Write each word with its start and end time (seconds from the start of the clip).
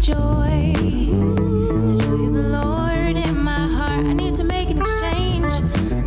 joy. 0.00 0.72
The 0.76 1.98
joy 2.02 2.26
of 2.26 2.32
the 2.34 2.48
Lord 2.58 3.16
in 3.16 3.36
my 3.42 3.66
heart. 3.68 4.04
I 4.06 4.12
need 4.12 4.36
to 4.36 4.44
make 4.44 4.70
an 4.70 4.78
exchange. 4.78 5.52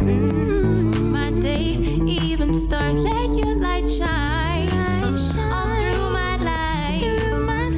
Mm, 0.02 0.96
for 0.96 1.02
my 1.04 1.32
day, 1.40 1.74
even 2.06 2.54
start. 2.54 2.96
Let 2.96 3.30
your 3.38 3.56
light 3.56 3.88
shine. 3.90 4.70
All 5.04 5.18
through 5.18 6.10
my 6.12 6.38
life. 6.38 7.24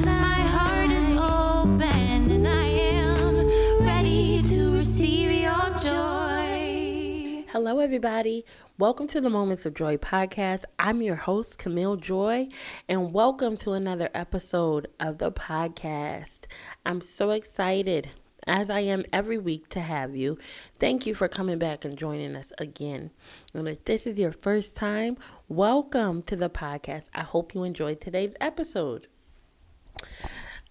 My 0.04 0.40
heart 0.54 0.90
is 0.90 1.10
open 1.18 2.30
and 2.30 2.46
I 2.48 2.66
am 2.66 3.84
ready 3.84 4.42
to 4.50 4.72
receive 4.76 5.32
your 5.32 5.68
joy. 5.82 7.44
Hello, 7.52 7.78
everybody. 7.80 8.44
Welcome 8.76 9.06
to 9.08 9.20
the 9.20 9.30
Moments 9.30 9.66
of 9.66 9.74
Joy 9.74 9.98
podcast. 9.98 10.64
I'm 10.80 11.00
your 11.00 11.14
host, 11.14 11.58
Camille 11.58 11.94
Joy, 11.94 12.48
and 12.88 13.12
welcome 13.12 13.56
to 13.58 13.70
another 13.70 14.10
episode 14.14 14.88
of 14.98 15.18
the 15.18 15.30
podcast. 15.30 16.46
I'm 16.84 17.00
so 17.00 17.30
excited, 17.30 18.10
as 18.48 18.70
I 18.70 18.80
am 18.80 19.04
every 19.12 19.38
week, 19.38 19.68
to 19.68 19.80
have 19.80 20.16
you. 20.16 20.38
Thank 20.80 21.06
you 21.06 21.14
for 21.14 21.28
coming 21.28 21.56
back 21.56 21.84
and 21.84 21.96
joining 21.96 22.34
us 22.34 22.52
again. 22.58 23.12
And 23.54 23.68
if 23.68 23.84
this 23.84 24.08
is 24.08 24.18
your 24.18 24.32
first 24.32 24.74
time, 24.74 25.18
welcome 25.46 26.22
to 26.22 26.34
the 26.34 26.50
podcast. 26.50 27.04
I 27.14 27.22
hope 27.22 27.54
you 27.54 27.62
enjoyed 27.62 28.00
today's 28.00 28.34
episode. 28.40 29.06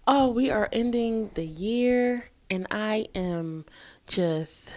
Oh, 0.06 0.28
we 0.28 0.50
are 0.50 0.68
ending 0.74 1.30
the 1.32 1.46
year, 1.46 2.28
and 2.50 2.66
I 2.70 3.06
am 3.14 3.64
just 4.06 4.74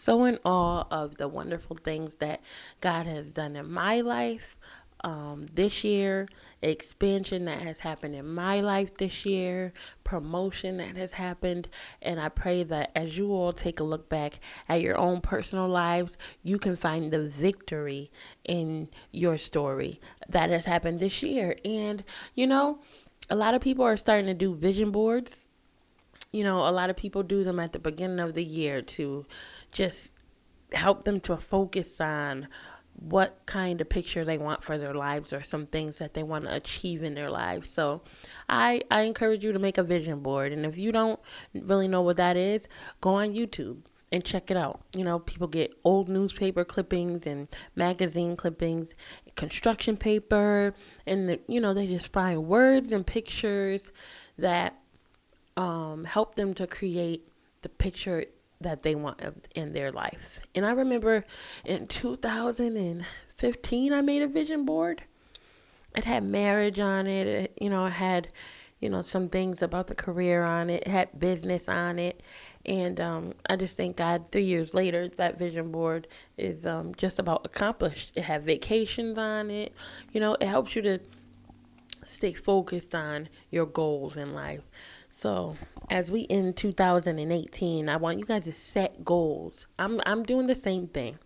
so 0.00 0.24
in 0.24 0.38
awe 0.46 0.84
of 0.90 1.18
the 1.18 1.28
wonderful 1.28 1.76
things 1.76 2.14
that 2.14 2.40
God 2.80 3.04
has 3.06 3.32
done 3.32 3.54
in 3.54 3.70
my 3.70 4.00
life 4.00 4.56
um, 5.04 5.44
this 5.52 5.84
year, 5.84 6.26
expansion 6.62 7.44
that 7.44 7.58
has 7.60 7.80
happened 7.80 8.14
in 8.14 8.26
my 8.26 8.60
life 8.60 8.96
this 8.96 9.26
year, 9.26 9.74
promotion 10.02 10.78
that 10.78 10.96
has 10.96 11.12
happened. 11.12 11.68
And 12.00 12.18
I 12.18 12.30
pray 12.30 12.62
that 12.64 12.92
as 12.94 13.18
you 13.18 13.30
all 13.32 13.52
take 13.52 13.78
a 13.78 13.84
look 13.84 14.08
back 14.08 14.40
at 14.70 14.80
your 14.80 14.96
own 14.96 15.20
personal 15.20 15.68
lives, 15.68 16.16
you 16.42 16.58
can 16.58 16.76
find 16.76 17.12
the 17.12 17.28
victory 17.28 18.10
in 18.44 18.88
your 19.12 19.36
story 19.36 20.00
that 20.30 20.48
has 20.48 20.64
happened 20.64 21.00
this 21.00 21.22
year. 21.22 21.56
And, 21.62 22.02
you 22.34 22.46
know, 22.46 22.80
a 23.28 23.36
lot 23.36 23.52
of 23.52 23.60
people 23.60 23.84
are 23.84 23.98
starting 23.98 24.26
to 24.26 24.34
do 24.34 24.54
vision 24.54 24.90
boards. 24.90 25.46
You 26.32 26.44
know, 26.44 26.68
a 26.68 26.70
lot 26.70 26.90
of 26.90 26.96
people 26.96 27.22
do 27.22 27.42
them 27.44 27.58
at 27.58 27.72
the 27.72 27.78
beginning 27.78 28.20
of 28.20 28.34
the 28.34 28.44
year 28.44 28.82
to 28.82 29.26
just 29.72 30.10
help 30.72 31.04
them 31.04 31.20
to 31.20 31.36
focus 31.36 32.00
on 32.00 32.48
what 32.94 33.40
kind 33.46 33.80
of 33.80 33.88
picture 33.88 34.24
they 34.24 34.36
want 34.36 34.62
for 34.62 34.76
their 34.76 34.94
lives 34.94 35.32
or 35.32 35.42
some 35.42 35.66
things 35.66 35.98
that 35.98 36.14
they 36.14 36.22
want 36.22 36.44
to 36.44 36.54
achieve 36.54 37.02
in 37.02 37.14
their 37.14 37.30
lives. 37.30 37.70
So 37.70 38.02
I 38.48 38.82
I 38.90 39.02
encourage 39.02 39.42
you 39.42 39.52
to 39.52 39.58
make 39.58 39.78
a 39.78 39.82
vision 39.82 40.20
board 40.20 40.52
and 40.52 40.66
if 40.66 40.76
you 40.76 40.92
don't 40.92 41.18
really 41.54 41.88
know 41.88 42.02
what 42.02 42.18
that 42.18 42.36
is, 42.36 42.68
go 43.00 43.14
on 43.14 43.32
YouTube 43.32 43.78
and 44.12 44.24
check 44.24 44.50
it 44.50 44.56
out. 44.56 44.82
You 44.92 45.04
know, 45.04 45.18
people 45.20 45.46
get 45.46 45.72
old 45.84 46.08
newspaper 46.08 46.64
clippings 46.64 47.26
and 47.26 47.48
magazine 47.74 48.36
clippings, 48.36 48.94
construction 49.36 49.96
paper, 49.96 50.74
and 51.06 51.38
you 51.46 51.60
know, 51.60 51.72
they 51.72 51.86
just 51.86 52.12
find 52.12 52.46
words 52.46 52.92
and 52.92 53.06
pictures 53.06 53.90
that 54.36 54.79
um, 55.56 56.04
help 56.04 56.34
them 56.34 56.54
to 56.54 56.66
create 56.66 57.28
the 57.62 57.68
picture 57.68 58.24
that 58.60 58.82
they 58.82 58.94
want 58.94 59.20
in 59.54 59.72
their 59.72 59.90
life. 59.90 60.40
And 60.54 60.66
I 60.66 60.72
remember 60.72 61.24
in 61.64 61.86
2015, 61.86 63.92
I 63.92 64.00
made 64.02 64.22
a 64.22 64.28
vision 64.28 64.64
board. 64.64 65.02
It 65.96 66.04
had 66.04 66.24
marriage 66.24 66.78
on 66.78 67.06
it. 67.06 67.26
it 67.26 67.58
you 67.60 67.70
know, 67.70 67.86
it 67.86 67.92
had, 67.92 68.28
you 68.80 68.90
know, 68.90 69.02
some 69.02 69.28
things 69.28 69.62
about 69.62 69.86
the 69.86 69.94
career 69.94 70.44
on 70.44 70.70
it. 70.70 70.82
It 70.82 70.88
had 70.88 71.18
business 71.18 71.68
on 71.68 71.98
it. 71.98 72.22
And 72.66 73.00
um, 73.00 73.32
I 73.48 73.56
just 73.56 73.78
thank 73.78 73.96
God 73.96 74.30
three 74.30 74.44
years 74.44 74.74
later, 74.74 75.08
that 75.08 75.38
vision 75.38 75.72
board 75.72 76.06
is 76.36 76.66
um, 76.66 76.94
just 76.94 77.18
about 77.18 77.40
accomplished. 77.44 78.12
It 78.14 78.22
had 78.22 78.44
vacations 78.44 79.16
on 79.16 79.50
it. 79.50 79.72
You 80.12 80.20
know, 80.20 80.36
it 80.38 80.46
helps 80.46 80.76
you 80.76 80.82
to 80.82 80.98
stay 82.04 82.32
focused 82.32 82.94
on 82.94 83.28
your 83.50 83.66
goals 83.66 84.16
in 84.16 84.34
life. 84.34 84.62
So, 85.20 85.54
as 85.90 86.10
we 86.10 86.26
end 86.30 86.56
2018, 86.56 87.90
I 87.90 87.96
want 87.98 88.18
you 88.18 88.24
guys 88.24 88.44
to 88.44 88.52
set 88.52 89.04
goals. 89.04 89.66
I'm 89.78 90.00
I'm 90.06 90.22
doing 90.22 90.46
the 90.46 90.54
same 90.54 90.86
thing. 90.86 91.18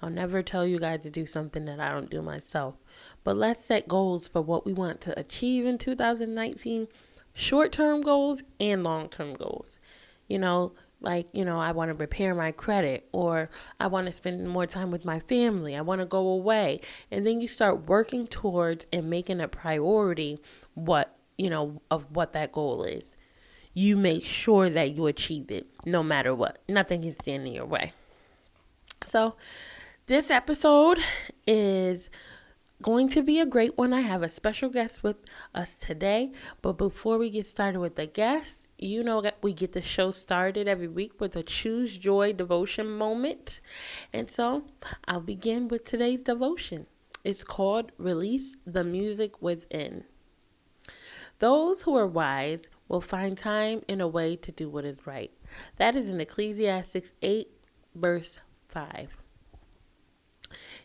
I'll 0.00 0.08
never 0.08 0.40
tell 0.40 0.64
you 0.64 0.78
guys 0.78 1.02
to 1.02 1.10
do 1.10 1.26
something 1.26 1.64
that 1.64 1.80
I 1.80 1.90
don't 1.90 2.08
do 2.08 2.22
myself. 2.22 2.76
But 3.24 3.36
let's 3.36 3.58
set 3.58 3.88
goals 3.88 4.28
for 4.28 4.40
what 4.40 4.64
we 4.64 4.72
want 4.72 5.00
to 5.00 5.18
achieve 5.18 5.66
in 5.66 5.78
2019, 5.78 6.86
short-term 7.34 8.02
goals 8.02 8.40
and 8.60 8.84
long-term 8.84 9.34
goals. 9.34 9.80
You 10.28 10.38
know, 10.38 10.74
like, 11.00 11.26
you 11.32 11.44
know, 11.44 11.58
I 11.58 11.72
want 11.72 11.88
to 11.88 11.94
repair 11.94 12.36
my 12.36 12.52
credit 12.52 13.08
or 13.10 13.50
I 13.80 13.88
want 13.88 14.06
to 14.06 14.12
spend 14.12 14.48
more 14.48 14.66
time 14.66 14.92
with 14.92 15.04
my 15.04 15.18
family. 15.18 15.74
I 15.74 15.80
want 15.80 16.00
to 16.00 16.06
go 16.06 16.28
away. 16.28 16.82
And 17.10 17.26
then 17.26 17.40
you 17.40 17.48
start 17.48 17.88
working 17.88 18.28
towards 18.28 18.86
and 18.92 19.10
making 19.10 19.40
a 19.40 19.48
priority 19.48 20.40
what, 20.74 21.16
you 21.36 21.50
know, 21.50 21.82
of 21.90 22.12
what 22.12 22.32
that 22.34 22.52
goal 22.52 22.84
is 22.84 23.16
you 23.80 23.96
make 23.96 24.22
sure 24.22 24.68
that 24.68 24.94
you 24.94 25.06
achieve 25.06 25.50
it 25.50 25.66
no 25.86 26.02
matter 26.02 26.34
what. 26.34 26.58
Nothing 26.68 27.00
can 27.00 27.16
stand 27.16 27.46
in 27.46 27.54
your 27.54 27.64
way. 27.64 27.94
So, 29.06 29.36
this 30.04 30.30
episode 30.30 30.98
is 31.46 32.10
going 32.82 33.08
to 33.08 33.22
be 33.22 33.40
a 33.40 33.46
great 33.46 33.78
one. 33.78 33.94
I 33.94 34.02
have 34.02 34.22
a 34.22 34.28
special 34.28 34.68
guest 34.68 35.02
with 35.02 35.16
us 35.54 35.76
today. 35.76 36.30
But 36.60 36.74
before 36.74 37.16
we 37.16 37.30
get 37.30 37.46
started 37.46 37.80
with 37.80 37.94
the 37.94 38.06
guest, 38.06 38.68
you 38.76 39.02
know 39.02 39.22
that 39.22 39.38
we 39.42 39.54
get 39.54 39.72
the 39.72 39.80
show 39.80 40.10
started 40.10 40.68
every 40.68 40.88
week 40.88 41.18
with 41.18 41.34
a 41.34 41.42
Choose 41.42 41.96
Joy 41.96 42.34
devotion 42.34 42.86
moment. 42.86 43.60
And 44.12 44.28
so 44.28 44.64
I'll 45.08 45.22
begin 45.22 45.68
with 45.68 45.84
today's 45.84 46.22
devotion. 46.22 46.86
It's 47.24 47.44
called 47.44 47.92
Release 47.96 48.56
the 48.66 48.84
Music 48.84 49.40
Within. 49.40 50.04
Those 51.38 51.82
who 51.82 51.96
are 51.96 52.06
wise 52.06 52.68
will 52.90 53.00
find 53.00 53.38
time 53.38 53.80
and 53.88 54.02
a 54.02 54.08
way 54.08 54.34
to 54.34 54.50
do 54.50 54.68
what 54.68 54.84
is 54.84 55.06
right. 55.06 55.30
That 55.76 55.94
is 55.94 56.08
in 56.08 56.20
Ecclesiastes 56.20 57.12
8, 57.22 57.48
verse 57.94 58.40
5. 58.68 59.16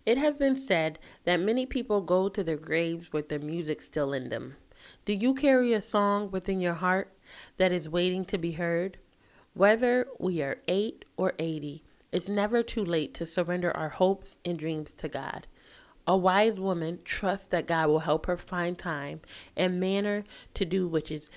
It 0.06 0.20
has 0.20 0.38
been 0.38 0.56
said 0.56 1.00
that 1.24 1.40
many 1.40 1.66
people 1.66 2.02
go 2.02 2.30
to 2.30 2.44
their 2.44 2.58
graves 2.58 3.12
with 3.12 3.28
their 3.28 3.40
music 3.40 3.82
still 3.82 4.14
in 4.14 4.30
them. 4.30 4.56
Do 5.06 5.14
you 5.14 5.34
carry 5.34 5.74
a 5.74 5.82
song 5.82 6.30
within 6.30 6.62
your 6.62 6.76
heart 6.76 7.12
that 7.58 7.72
is 7.72 7.90
waiting 7.90 8.24
to 8.26 8.38
be 8.38 8.52
heard? 8.52 9.00
Whether 9.56 10.08
we 10.20 10.44
are 10.44 10.60
8 10.68 11.06
or 11.18 11.34
80, 11.40 11.84
it's 12.12 12.30
never 12.30 12.62
too 12.62 12.86
late 12.86 13.16
to 13.16 13.26
surrender 13.26 13.76
our 13.76 13.90
hopes 13.90 14.38
and 14.46 14.60
dreams 14.60 14.94
to 14.94 15.10
God. 15.10 15.48
A 16.08 16.16
wise 16.16 16.60
woman 16.60 17.00
trusts 17.04 17.48
that 17.48 17.66
God 17.66 17.88
will 17.88 18.00
help 18.00 18.28
her 18.28 18.38
find 18.38 18.78
time 18.78 19.22
and 19.58 19.80
manner 19.80 20.24
to 20.54 20.64
do 20.64 20.88
which 20.88 21.10
is 21.10 21.32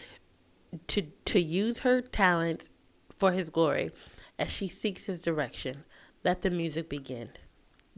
to 0.89 1.03
to 1.25 1.41
use 1.41 1.79
her 1.79 2.01
talents 2.01 2.69
for 3.17 3.33
his 3.33 3.51
glory 3.51 3.91
as 4.39 4.51
she 4.51 4.69
seeks 4.69 5.07
his 5.07 5.23
direction. 5.23 5.85
Let 6.25 6.43
the 6.43 6.51
music 6.51 6.89
begin. 6.89 7.31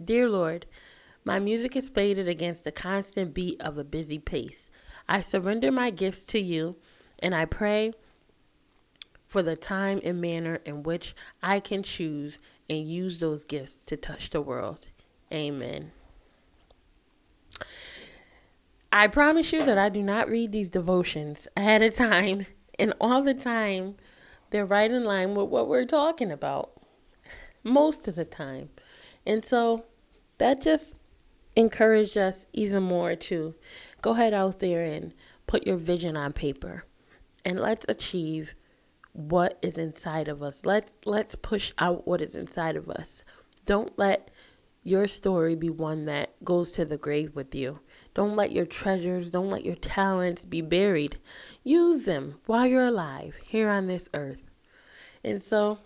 Dear 0.02 0.28
Lord, 0.28 0.66
my 1.24 1.38
music 1.38 1.76
is 1.76 1.88
faded 1.88 2.28
against 2.28 2.64
the 2.64 2.72
constant 2.72 3.34
beat 3.34 3.60
of 3.60 3.76
a 3.76 3.84
busy 3.84 4.18
pace. 4.18 4.70
I 5.08 5.20
surrender 5.20 5.70
my 5.70 5.90
gifts 5.90 6.24
to 6.24 6.40
you 6.40 6.76
and 7.18 7.34
I 7.34 7.44
pray 7.44 7.92
for 9.26 9.42
the 9.42 9.56
time 9.56 10.00
and 10.02 10.20
manner 10.20 10.60
in 10.64 10.82
which 10.82 11.14
I 11.42 11.60
can 11.60 11.82
choose 11.82 12.38
and 12.68 12.88
use 12.88 13.18
those 13.18 13.44
gifts 13.44 13.74
to 13.84 13.96
touch 13.96 14.30
the 14.30 14.40
world. 14.40 14.88
Amen. 15.32 15.92
I 18.92 19.06
promise 19.06 19.52
you 19.52 19.64
that 19.64 19.78
I 19.78 19.88
do 19.88 20.02
not 20.02 20.28
read 20.28 20.50
these 20.50 20.68
devotions 20.68 21.46
ahead 21.56 21.82
of 21.82 21.94
time 21.94 22.46
and 22.80 22.94
all 23.00 23.22
the 23.22 23.34
time, 23.34 23.96
they're 24.50 24.66
right 24.66 24.90
in 24.90 25.04
line 25.04 25.34
with 25.34 25.48
what 25.48 25.68
we're 25.68 25.84
talking 25.84 26.32
about. 26.32 26.72
Most 27.62 28.08
of 28.08 28.14
the 28.14 28.24
time. 28.24 28.70
And 29.26 29.44
so 29.44 29.84
that 30.38 30.62
just 30.62 30.96
encouraged 31.54 32.16
us 32.16 32.46
even 32.52 32.82
more 32.82 33.14
to 33.14 33.54
go 34.00 34.12
ahead 34.12 34.32
out 34.32 34.60
there 34.60 34.82
and 34.82 35.12
put 35.46 35.66
your 35.66 35.76
vision 35.76 36.16
on 36.16 36.32
paper. 36.32 36.84
And 37.44 37.60
let's 37.60 37.84
achieve 37.88 38.54
what 39.12 39.58
is 39.60 39.76
inside 39.76 40.28
of 40.28 40.42
us. 40.42 40.64
Let's 40.64 40.98
let's 41.04 41.34
push 41.34 41.72
out 41.78 42.06
what 42.06 42.20
is 42.20 42.36
inside 42.36 42.76
of 42.76 42.88
us. 42.88 43.24
Don't 43.64 43.98
let 43.98 44.30
your 44.82 45.06
story 45.06 45.54
be 45.54 45.68
one 45.68 46.06
that 46.06 46.42
goes 46.42 46.72
to 46.72 46.84
the 46.84 46.96
grave 46.96 47.34
with 47.34 47.54
you. 47.54 47.80
Don't 48.14 48.36
let 48.36 48.52
your 48.52 48.66
treasures, 48.66 49.30
don't 49.30 49.50
let 49.50 49.64
your 49.64 49.76
talents 49.76 50.44
be 50.44 50.60
buried. 50.60 51.18
Use 51.62 52.04
them 52.04 52.40
while 52.46 52.66
you're 52.66 52.86
alive 52.86 53.38
here 53.44 53.68
on 53.68 53.86
this 53.86 54.08
earth. 54.14 54.42
And 55.22 55.40
so 55.40 55.78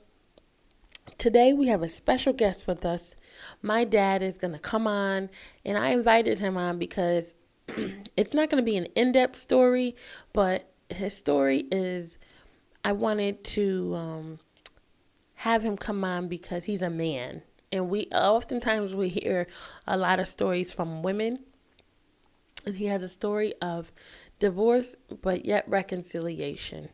today 1.18 1.52
we 1.52 1.66
have 1.68 1.82
a 1.82 1.88
special 1.88 2.32
guest 2.32 2.66
with 2.66 2.84
us. 2.84 3.14
My 3.62 3.84
dad 3.84 4.22
is 4.22 4.38
going 4.38 4.52
to 4.52 4.58
come 4.58 4.86
on, 4.86 5.28
and 5.64 5.76
I 5.76 5.88
invited 5.88 6.38
him 6.38 6.56
on 6.56 6.78
because 6.78 7.34
it's 8.16 8.32
not 8.32 8.48
going 8.48 8.62
to 8.62 8.70
be 8.70 8.76
an 8.76 8.86
in 8.94 9.12
depth 9.12 9.36
story, 9.36 9.94
but 10.32 10.70
his 10.88 11.16
story 11.16 11.66
is 11.70 12.16
I 12.84 12.92
wanted 12.92 13.42
to 13.44 13.94
um, 13.94 14.38
have 15.34 15.62
him 15.62 15.76
come 15.76 16.04
on 16.04 16.28
because 16.28 16.64
he's 16.64 16.82
a 16.82 16.90
man. 16.90 17.42
And 17.72 17.88
we 17.88 18.06
oftentimes 18.12 18.94
we 18.94 19.08
hear 19.08 19.46
a 19.86 19.96
lot 19.96 20.20
of 20.20 20.28
stories 20.28 20.70
from 20.70 21.02
women. 21.02 21.40
And 22.66 22.76
he 22.76 22.86
has 22.86 23.02
a 23.02 23.08
story 23.08 23.54
of 23.60 23.92
divorce, 24.38 24.96
but 25.22 25.44
yet 25.44 25.68
reconciliation 25.68 26.88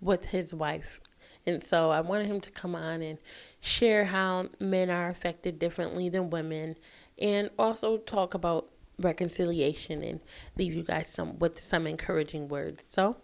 with 0.00 0.26
his 0.26 0.54
wife. 0.54 1.00
And 1.46 1.62
so 1.62 1.90
I 1.90 2.00
wanted 2.00 2.26
him 2.26 2.40
to 2.42 2.50
come 2.50 2.74
on 2.74 3.02
and 3.02 3.18
share 3.60 4.04
how 4.04 4.48
men 4.58 4.90
are 4.90 5.08
affected 5.08 5.58
differently 5.58 6.08
than 6.08 6.30
women 6.30 6.76
and 7.18 7.50
also 7.58 7.98
talk 7.98 8.34
about 8.34 8.70
reconciliation 8.98 10.02
and 10.02 10.20
leave 10.56 10.74
you 10.74 10.82
guys 10.82 11.08
some 11.08 11.38
with 11.38 11.58
some 11.58 11.86
encouraging 11.86 12.48
words. 12.48 12.84
So 12.86 13.16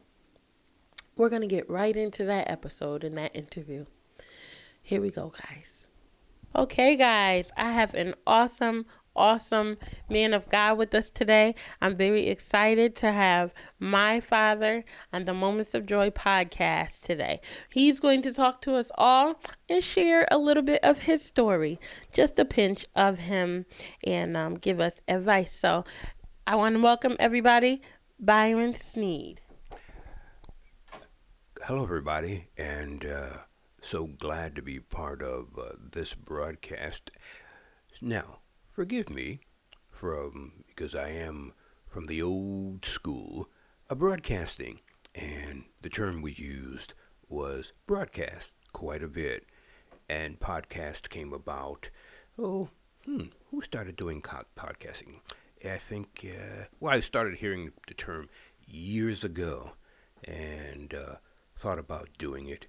we're 1.17 1.29
going 1.29 1.43
to 1.43 1.49
get 1.49 1.69
right 1.69 1.97
into 1.97 2.25
that 2.25 2.51
episode 2.51 3.05
and 3.05 3.17
that 3.17 3.35
interview. 3.35 3.87
Here 4.83 5.01
we 5.01 5.11
go, 5.11 5.33
guys. 5.49 5.87
Okay, 6.55 6.97
guys, 6.97 7.53
I 7.57 7.73
have 7.73 7.95
an 7.95 8.15
awesome, 8.27 8.87
awesome 9.17 9.79
man 10.09 10.33
of 10.35 10.49
God 10.49 10.79
with 10.79 10.95
us 10.95 11.11
today. 11.11 11.55
I'm 11.81 11.97
very 11.97 12.29
excited 12.29 12.95
to 12.97 13.13
have 13.13 13.53
my 13.79 14.21
father 14.21 14.85
on 15.13 15.25
the 15.25 15.35
Moments 15.35 15.75
of 15.75 15.87
Joy 15.87 16.11
podcast 16.11 17.01
today. 17.01 17.41
He's 17.71 18.01
going 18.01 18.23
to 18.23 18.33
talk 18.33 18.61
to 18.63 18.75
us 18.75 18.91
all 18.97 19.41
and 19.69 19.83
share 19.83 20.27
a 20.31 20.39
little 20.39 20.63
bit 20.63 20.85
of 20.85 21.01
his 21.01 21.23
story, 21.25 21.81
just 22.13 22.39
a 22.39 22.45
pinch 22.45 22.87
of 22.95 23.19
him, 23.19 23.67
and 24.05 24.37
um, 24.37 24.55
give 24.55 24.81
us 24.81 25.01
advice. 25.09 25.53
So 25.53 25.85
I 26.47 26.55
want 26.57 26.77
to 26.77 26.83
welcome 26.83 27.17
everybody, 27.19 27.83
Byron 28.21 28.75
Sneed. 28.75 29.41
Hello, 31.65 31.83
everybody, 31.83 32.49
and 32.57 33.05
uh, 33.05 33.39
so 33.81 34.07
glad 34.07 34.55
to 34.55 34.63
be 34.63 34.79
part 34.79 35.23
of 35.23 35.59
uh, 35.59 35.73
this 35.93 36.15
broadcast. 36.15 37.11
Now, 38.01 38.39
forgive 38.77 39.09
me 39.09 39.41
from 39.91 40.53
because 40.67 40.95
I 40.95 41.09
am 41.09 41.55
from 41.87 42.09
the 42.09 42.21
old 42.21 42.85
school 42.85 43.49
of 43.89 44.01
broadcasting, 44.01 44.81
and 45.15 45.65
the 45.81 45.89
term 45.89 46.21
we 46.21 46.33
used 46.33 46.93
was 47.27 47.73
broadcast 47.87 48.53
quite 48.75 49.03
a 49.03 49.09
bit, 49.09 49.47
and 50.11 50.39
podcast 50.39 51.09
came 51.09 51.33
about. 51.33 51.89
Oh, 52.39 52.69
hmm, 53.07 53.29
who 53.51 53.63
started 53.63 53.97
doing 53.97 54.21
podcasting? 54.21 55.21
I 55.65 55.79
think, 55.79 56.27
uh, 56.27 56.65
well, 56.79 56.93
I 56.93 57.01
started 57.01 57.39
hearing 57.39 57.73
the 57.89 57.95
term 57.95 58.29
years 58.67 59.25
ago, 59.25 59.73
and 60.23 60.93
uh, 60.93 61.15
thought 61.57 61.79
about 61.79 62.11
doing 62.19 62.47
it, 62.47 62.67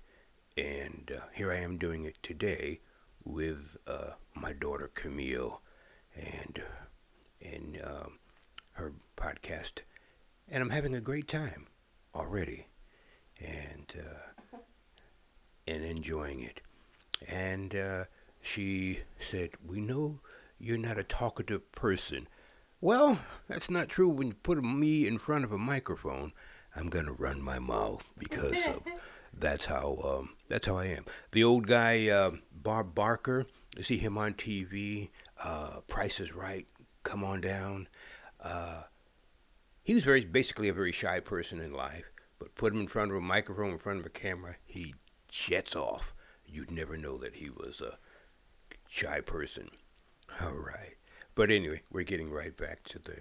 and 0.56 1.12
uh, 1.14 1.26
here 1.34 1.52
I 1.52 1.58
am 1.58 1.78
doing 1.78 2.06
it 2.06 2.16
today 2.24 2.80
with 3.26 3.76
uh, 3.86 4.12
my 4.34 4.54
daughter 4.54 4.90
Camille 4.94 5.62
and 6.18 6.64
in 7.40 7.80
um, 7.84 8.20
her 8.74 8.94
podcast, 9.16 9.82
and 10.48 10.62
I'm 10.62 10.70
having 10.70 10.96
a 10.96 11.02
great 11.02 11.28
time 11.28 11.68
already, 12.16 12.68
and 13.40 13.94
uh, 13.98 14.58
and 15.68 15.84
enjoying 15.84 16.42
it. 16.42 16.62
And 17.28 17.76
uh, 17.76 18.04
she 18.42 19.00
said, 19.20 19.52
"We 19.66 19.82
know 19.82 20.20
you're 20.60 20.78
not 20.78 20.98
a 20.98 21.04
talkative 21.04 21.72
person." 21.72 22.28
Well, 22.80 23.20
that's 23.48 23.70
not 23.70 23.90
true. 23.90 24.10
When 24.10 24.28
you 24.28 24.34
put 24.36 24.64
me 24.64 25.08
in 25.08 25.18
front 25.18 25.44
of 25.44 25.52
a 25.52 25.58
microphone, 25.58 26.34
I'm 26.76 26.90
gonna 26.90 27.12
run 27.12 27.42
my 27.42 27.60
mouth 27.60 28.08
because 28.18 28.66
of 28.68 28.84
that's 29.34 29.66
how 29.66 30.00
um, 30.04 30.30
that's 30.48 30.68
how 30.68 30.78
I 30.78 30.86
am. 30.86 31.06
The 31.32 31.44
old 31.44 31.68
guy, 31.68 32.08
uh, 32.08 32.32
Bob 32.52 32.94
Barker, 32.94 33.46
you 33.76 33.84
see 33.84 33.98
him 33.98 34.18
on 34.18 34.34
TV 34.34 35.10
uh, 35.44 35.82
Price 35.88 36.20
is 36.20 36.34
Right, 36.34 36.68
Come 37.04 37.24
On 37.24 37.42
Down. 37.42 37.88
Uh, 38.42 38.84
he 39.84 39.94
was 39.94 40.04
very 40.04 40.26
basically 40.26 40.70
a 40.70 40.74
very 40.74 40.92
shy 40.92 41.20
person 41.20 41.60
in 41.60 41.74
life, 41.74 42.12
but 42.40 42.56
put 42.56 42.74
him 42.74 42.82
in 42.82 42.88
front 42.88 43.12
of 43.12 43.18
a 43.18 43.22
microphone, 43.22 43.72
in 43.72 43.80
front 43.80 44.00
of 44.00 44.06
a 44.06 44.10
camera, 44.10 44.56
he 44.66 44.94
jets 45.30 45.76
off. 45.76 46.14
You'd 46.46 46.72
never 46.72 46.98
know 46.98 47.18
that 47.18 47.36
he 47.36 47.50
was 47.50 47.82
a 47.82 47.98
shy 48.90 49.22
person. 49.22 49.70
All 50.42 50.52
right. 50.52 50.96
But 51.36 51.52
anyway, 51.52 51.84
we're 51.92 52.04
getting 52.04 52.32
right 52.32 52.56
back 52.56 52.84
to 52.86 53.00
the 53.00 53.18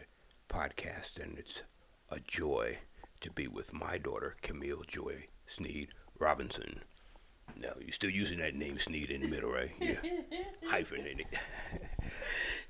podcast, 0.48 1.19
and 1.22 1.38
it's 1.38 1.62
a 2.10 2.20
joy 2.20 2.78
to 3.20 3.30
be 3.30 3.46
with 3.46 3.72
my 3.72 3.98
daughter, 3.98 4.36
Camille 4.42 4.84
Joy 4.86 5.26
Sneed 5.46 5.88
Robinson. 6.19 6.80
No, 7.58 7.73
you're 7.81 7.93
still 7.93 8.11
using 8.11 8.38
that 8.38 8.55
name 8.55 8.79
Sneed 8.79 9.11
in 9.11 9.23
the 9.23 9.29
middle, 9.29 9.50
right? 9.50 9.70
Yeah. 9.81 9.97
Hyphen 10.67 11.06
in 11.06 11.20
it. 11.20 11.26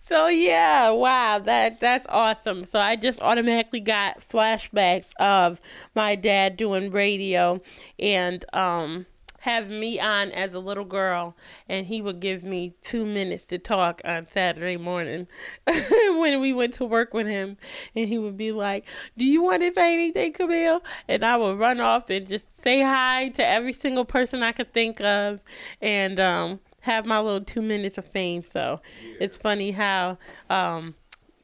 So 0.00 0.28
yeah, 0.28 0.90
wow, 0.90 1.40
that 1.40 1.80
that's 1.80 2.06
awesome. 2.08 2.64
So 2.64 2.78
I 2.78 2.94
just 2.94 3.20
automatically 3.22 3.80
got 3.80 4.20
flashbacks 4.20 5.12
of 5.18 5.60
my 5.96 6.14
dad 6.14 6.56
doing 6.56 6.92
radio 6.92 7.60
and 7.98 8.44
um 8.52 9.06
have 9.40 9.68
me 9.68 10.00
on 10.00 10.30
as 10.32 10.54
a 10.54 10.60
little 10.60 10.84
girl 10.84 11.36
and 11.68 11.86
he 11.86 12.00
would 12.00 12.20
give 12.20 12.42
me 12.42 12.74
two 12.82 13.04
minutes 13.04 13.46
to 13.46 13.58
talk 13.58 14.00
on 14.04 14.26
Saturday 14.26 14.76
morning 14.76 15.26
when 15.66 16.40
we 16.40 16.52
went 16.52 16.74
to 16.74 16.84
work 16.84 17.12
with 17.14 17.26
him 17.26 17.56
and 17.94 18.08
he 18.08 18.18
would 18.18 18.36
be 18.36 18.52
like, 18.52 18.84
Do 19.16 19.24
you 19.24 19.42
want 19.42 19.62
to 19.62 19.72
say 19.72 19.94
anything, 19.94 20.32
Camille? 20.32 20.82
And 21.08 21.24
I 21.24 21.36
would 21.36 21.58
run 21.58 21.80
off 21.80 22.10
and 22.10 22.26
just 22.26 22.46
say 22.60 22.82
hi 22.82 23.28
to 23.30 23.46
every 23.46 23.72
single 23.72 24.04
person 24.04 24.42
I 24.42 24.52
could 24.52 24.72
think 24.72 25.00
of 25.00 25.40
and 25.80 26.18
um 26.20 26.60
have 26.86 27.04
my 27.04 27.18
little 27.18 27.40
two 27.40 27.60
minutes 27.60 27.98
of 27.98 28.06
fame. 28.06 28.44
So 28.48 28.80
yeah. 29.02 29.16
it's 29.20 29.36
funny 29.36 29.72
how 29.72 30.18
um, 30.48 30.94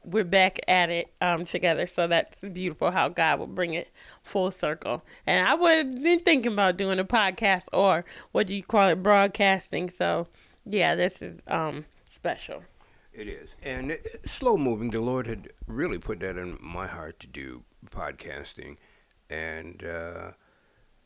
we're 0.05 0.23
back 0.23 0.59
at 0.67 0.89
it 0.89 1.13
um, 1.21 1.45
together. 1.45 1.87
So 1.87 2.07
that's 2.07 2.41
beautiful 2.41 2.91
how 2.91 3.09
God 3.09 3.39
will 3.39 3.47
bring 3.47 3.73
it 3.73 3.89
full 4.23 4.51
circle. 4.51 5.03
And 5.25 5.45
I 5.45 5.51
have 5.51 6.01
been 6.01 6.19
thinking 6.19 6.53
about 6.53 6.77
doing 6.77 6.99
a 6.99 7.05
podcast 7.05 7.65
or 7.73 8.05
what 8.31 8.47
do 8.47 8.55
you 8.55 8.63
call 8.63 8.89
it, 8.89 9.03
broadcasting. 9.03 9.89
So 9.89 10.27
yeah, 10.65 10.95
this 10.95 11.21
is 11.21 11.39
um, 11.47 11.85
special. 12.07 12.63
It 13.13 13.27
is. 13.27 13.55
And 13.61 13.91
it, 13.91 14.27
slow 14.27 14.57
moving. 14.57 14.89
The 14.89 15.01
Lord 15.01 15.27
had 15.27 15.51
really 15.67 15.99
put 15.99 16.19
that 16.21 16.37
in 16.37 16.57
my 16.59 16.87
heart 16.87 17.19
to 17.21 17.27
do 17.27 17.63
podcasting. 17.89 18.77
And, 19.29 19.83
uh, 19.83 20.31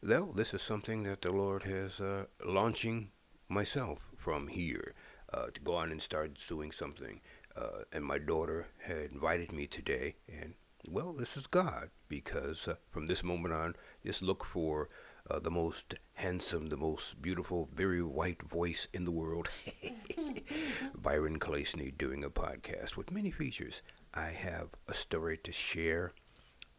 well, 0.01 0.31
this 0.33 0.53
is 0.53 0.62
something 0.62 1.03
that 1.03 1.22
the 1.22 1.31
Lord 1.31 1.63
is 1.65 2.00
uh, 2.00 2.25
launching 2.45 3.10
myself 3.50 4.00
from 4.15 4.48
here 4.48 4.93
uh, 5.33 5.48
to 5.53 5.62
go 5.62 5.75
on 5.75 5.91
and 5.91 6.01
start 6.01 6.38
doing 6.48 6.72
something. 6.72 7.19
Uh, 7.57 7.83
and 7.91 8.05
my 8.05 8.19
daughter 8.19 8.67
had 8.85 9.09
invited 9.11 9.51
me 9.51 9.65
today, 9.65 10.15
and 10.27 10.53
well, 10.89 11.11
this 11.11 11.35
is 11.35 11.47
God 11.47 11.89
because 12.07 12.67
uh, 12.67 12.75
from 12.91 13.07
this 13.07 13.23
moment 13.23 13.53
on, 13.53 13.75
just 14.05 14.21
look 14.21 14.45
for 14.45 14.89
uh, 15.29 15.39
the 15.39 15.49
most 15.49 15.95
handsome, 16.13 16.67
the 16.67 16.77
most 16.77 17.21
beautiful, 17.21 17.67
very 17.73 18.01
white 18.03 18.43
voice 18.43 18.87
in 18.93 19.05
the 19.05 19.11
world, 19.11 19.49
Byron 20.95 21.39
Kalesny, 21.39 21.97
doing 21.97 22.23
a 22.23 22.29
podcast 22.29 22.95
with 22.95 23.11
many 23.11 23.31
features. 23.31 23.81
I 24.13 24.29
have 24.29 24.69
a 24.87 24.93
story 24.93 25.37
to 25.37 25.51
share, 25.51 26.13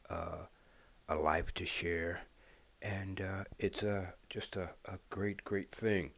uh, 0.08 0.46
a 1.08 1.16
life 1.16 1.52
to 1.54 1.66
share, 1.66 2.22
and 2.80 3.20
uh, 3.20 3.44
it's 3.58 3.82
a, 3.82 4.14
just 4.30 4.54
a, 4.54 4.70
a 4.86 4.98
great, 5.10 5.44
great 5.44 5.74
thing. 5.74 6.12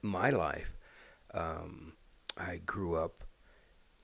My 0.00 0.30
life, 0.30 0.72
um, 1.34 1.94
I 2.36 2.60
grew 2.64 2.94
up 2.94 3.24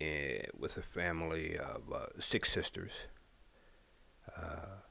in, 0.01 0.47
with 0.57 0.77
a 0.77 0.83
family 0.83 1.57
of 1.57 1.93
uh, 1.93 2.07
six 2.21 2.53
sisters, 2.53 3.07
uh, 4.37 4.83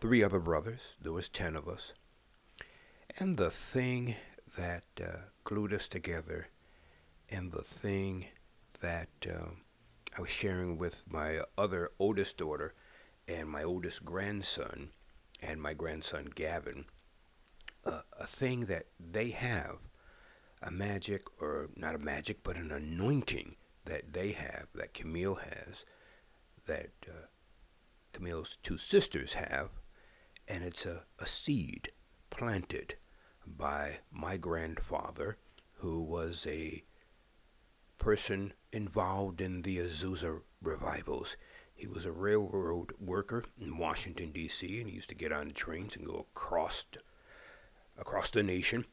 three 0.00 0.22
other 0.22 0.40
brothers. 0.40 0.96
There 1.00 1.12
was 1.12 1.28
ten 1.28 1.56
of 1.56 1.68
us, 1.68 1.94
and 3.18 3.36
the 3.36 3.50
thing 3.50 4.16
that 4.56 4.84
uh, 5.00 5.18
glued 5.44 5.72
us 5.72 5.88
together, 5.88 6.48
and 7.30 7.52
the 7.52 7.62
thing 7.62 8.26
that 8.80 9.08
um, 9.30 9.62
I 10.16 10.20
was 10.20 10.30
sharing 10.30 10.78
with 10.78 11.02
my 11.08 11.40
other 11.56 11.90
oldest 11.98 12.36
daughter, 12.38 12.74
and 13.26 13.48
my 13.48 13.62
oldest 13.62 14.04
grandson, 14.04 14.90
and 15.42 15.60
my 15.60 15.74
grandson 15.74 16.30
Gavin 16.34 16.86
a 18.18 18.26
thing 18.26 18.66
that 18.66 18.86
they 18.98 19.30
have, 19.30 19.78
a 20.62 20.70
magic, 20.70 21.22
or 21.40 21.70
not 21.76 21.94
a 21.94 21.98
magic, 21.98 22.42
but 22.42 22.56
an 22.56 22.70
anointing 22.70 23.56
that 23.88 24.12
they 24.12 24.32
have, 24.32 24.66
that 24.74 24.94
Camille 24.94 25.36
has, 25.36 25.84
that 26.66 26.90
uh, 27.06 27.26
Camille's 28.12 28.58
two 28.62 28.78
sisters 28.78 29.34
have, 29.34 29.70
and 30.46 30.64
it's 30.64 30.86
a, 30.86 31.04
a 31.18 31.26
seed 31.26 31.90
planted 32.30 32.94
by 33.46 33.98
my 34.10 34.36
grandfather, 34.36 35.38
who 35.78 36.02
was 36.02 36.46
a 36.46 36.84
person 37.98 38.52
involved 38.72 39.40
in 39.40 39.62
the 39.62 39.78
Azusa 39.78 40.40
revivals. 40.62 41.36
He 41.74 41.86
was 41.86 42.04
a 42.04 42.12
railroad 42.12 42.92
worker 42.98 43.44
in 43.60 43.78
Washington, 43.78 44.32
D.C., 44.32 44.80
and 44.80 44.88
he 44.88 44.96
used 44.96 45.08
to 45.10 45.14
get 45.14 45.32
on 45.32 45.50
trains 45.50 45.96
and 45.96 46.04
go 46.04 46.26
across 46.32 46.84
across 47.96 48.30
the 48.30 48.42
nation 48.42 48.84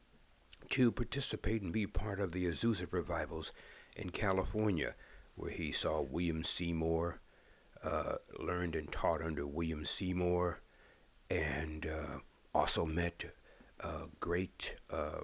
to 0.70 0.90
participate 0.90 1.62
and 1.62 1.72
be 1.72 1.86
part 1.86 2.20
of 2.20 2.32
the 2.32 2.46
Azusa 2.46 2.86
revivals 2.90 3.52
in 3.96 4.10
California, 4.10 4.94
where 5.34 5.50
he 5.50 5.72
saw 5.72 6.00
William 6.00 6.44
Seymour, 6.44 7.20
uh, 7.82 8.16
learned 8.38 8.74
and 8.74 8.90
taught 8.92 9.22
under 9.22 9.46
William 9.46 9.84
Seymour, 9.84 10.60
and 11.30 11.86
uh, 11.86 12.18
also 12.54 12.86
met 12.86 13.24
uh, 13.80 14.06
great 14.20 14.76
uh, 14.90 15.20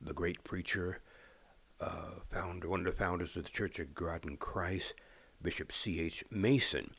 the 0.00 0.14
great 0.14 0.42
preacher, 0.42 1.00
uh, 1.80 2.20
founder 2.30 2.68
one 2.68 2.80
of 2.80 2.86
the 2.86 2.92
founders 2.92 3.36
of 3.36 3.44
the 3.44 3.50
Church 3.50 3.78
of 3.78 3.94
God 3.94 4.24
in 4.24 4.36
Christ, 4.36 4.94
Bishop 5.40 5.70
C. 5.70 6.00
H. 6.00 6.24
Mason, 6.30 6.90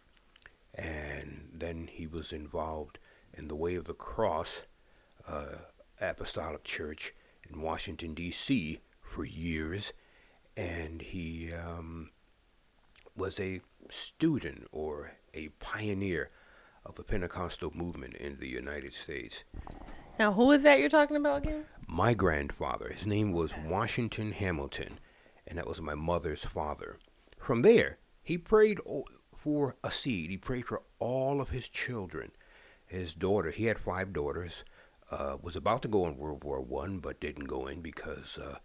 and 0.74 1.50
then 1.54 1.90
he 1.92 2.08
was 2.08 2.32
involved 2.32 3.00
in 3.34 3.48
the 3.48 3.56
Way 3.56 3.76
of 3.76 3.86
the 3.86 3.94
Cross 3.94 4.64
Apostolic 6.00 6.64
Church 6.64 7.14
in 7.50 7.62
Washington 7.62 8.14
D.C. 8.14 8.80
for 9.02 9.26
years, 9.26 9.94
and 10.56 11.02
he 11.02 11.52
um, 11.54 12.12
was 13.16 13.40
a 13.40 13.62
student 13.90 14.68
or 14.72 15.14
a 15.34 15.50
pioneer 15.60 16.32
of 16.86 16.96
the 16.96 17.04
Pentecostal 17.04 17.72
movement 17.74 18.14
in 18.16 18.38
the 18.40 18.48
United 18.48 18.94
States. 18.94 19.44
Now, 20.20 20.34
who 20.34 20.52
is 20.52 20.64
that 20.64 20.80
you're 20.80 20.90
talking 20.90 21.18
about 21.18 21.44
again? 21.44 21.66
My 21.88 22.14
grandfather, 22.14 22.90
his 22.90 23.06
name 23.06 23.32
was 23.32 23.54
Washington 23.66 24.32
Hamilton, 24.32 25.00
and 25.48 25.58
that 25.58 25.68
was 25.68 25.82
my 25.82 25.96
mother's 25.96 26.46
father. 26.46 26.98
From 27.38 27.62
there, 27.62 27.98
he 28.22 28.38
prayed 28.38 28.80
for 29.36 29.76
a 29.84 29.92
seed. 29.92 30.30
He 30.30 30.38
prayed 30.38 30.66
for 30.66 30.84
all 31.00 31.42
of 31.42 31.50
his 31.50 31.68
children. 31.68 32.32
His 32.86 33.16
daughter, 33.16 33.52
he 33.52 33.66
had 33.66 33.80
five 33.80 34.14
daughters, 34.14 34.64
uh, 35.12 35.38
was 35.42 35.56
about 35.56 35.82
to 35.82 35.88
go 35.88 36.08
in 36.08 36.18
World 36.18 36.44
War 36.44 36.62
One, 36.62 37.00
but 37.00 37.20
didn't 37.20 37.46
go 37.46 37.68
in 37.68 37.82
because 37.82 38.38
uh, 38.38 38.58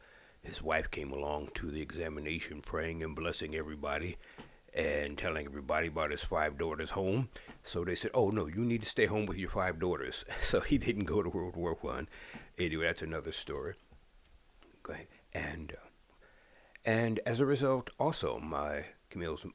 his 0.43 0.63
wife 0.63 0.91
came 0.91 1.13
along 1.13 1.51
to 1.55 1.71
the 1.71 1.83
examination, 1.83 2.61
praying 2.61 3.03
and 3.03 3.15
blessing 3.15 3.55
everybody, 3.55 4.17
and 4.75 5.19
telling 5.19 5.47
everybody 5.47 5.89
about 5.89 6.11
his 6.11 6.23
five 6.23 6.57
daughters 6.57 6.91
home. 6.91 7.29
So 7.65 7.85
they 7.85 7.95
said, 7.95 8.13
"Oh 8.15 8.31
no, 8.31 8.47
you 8.47 8.65
need 8.65 8.83
to 8.83 8.89
stay 8.89 9.07
home 9.07 9.27
with 9.27 9.37
your 9.37 9.51
five 9.51 9.79
daughters." 9.79 10.25
So 10.41 10.61
he 10.61 10.79
didn't 10.79 11.05
go 11.05 11.23
to 11.23 11.29
World 11.29 11.57
War 11.57 11.77
One. 11.81 12.09
Anyway, 12.57 12.87
that's 12.87 13.03
another 13.03 13.33
story. 13.33 13.75
And 15.35 15.73
uh, 15.73 15.89
and 16.85 17.21
as 17.27 17.41
a 17.41 17.47
result, 17.47 17.91
also 17.99 18.39
my 18.39 18.87
Camille's 19.11 19.47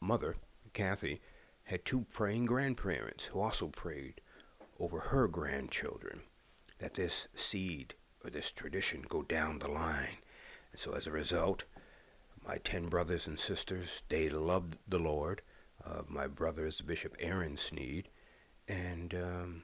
mother, 0.00 0.36
Kathy, 0.72 1.20
had 1.64 1.84
two 1.84 2.06
praying 2.12 2.46
grandparents 2.46 3.26
who 3.26 3.40
also 3.40 3.68
prayed 3.68 4.20
over 4.80 4.98
her 4.98 5.28
grandchildren 5.28 6.22
that 6.78 6.94
this 6.94 7.28
seed 7.34 7.94
or 8.24 8.30
this 8.30 8.52
tradition 8.52 9.04
go 9.08 9.22
down 9.22 9.58
the 9.58 9.70
line. 9.70 10.18
And 10.70 10.80
so 10.80 10.94
as 10.94 11.06
a 11.06 11.10
result, 11.12 11.64
my 12.46 12.58
ten 12.58 12.88
brothers 12.88 13.26
and 13.26 13.38
sisters, 13.38 14.02
they 14.08 14.28
loved 14.28 14.76
the 14.88 14.98
Lord. 14.98 15.42
Uh, 15.84 16.02
my 16.08 16.26
brother 16.26 16.66
is 16.66 16.80
Bishop 16.80 17.16
Aaron 17.18 17.56
Sneed, 17.56 18.08
and 18.68 19.14
um, 19.14 19.62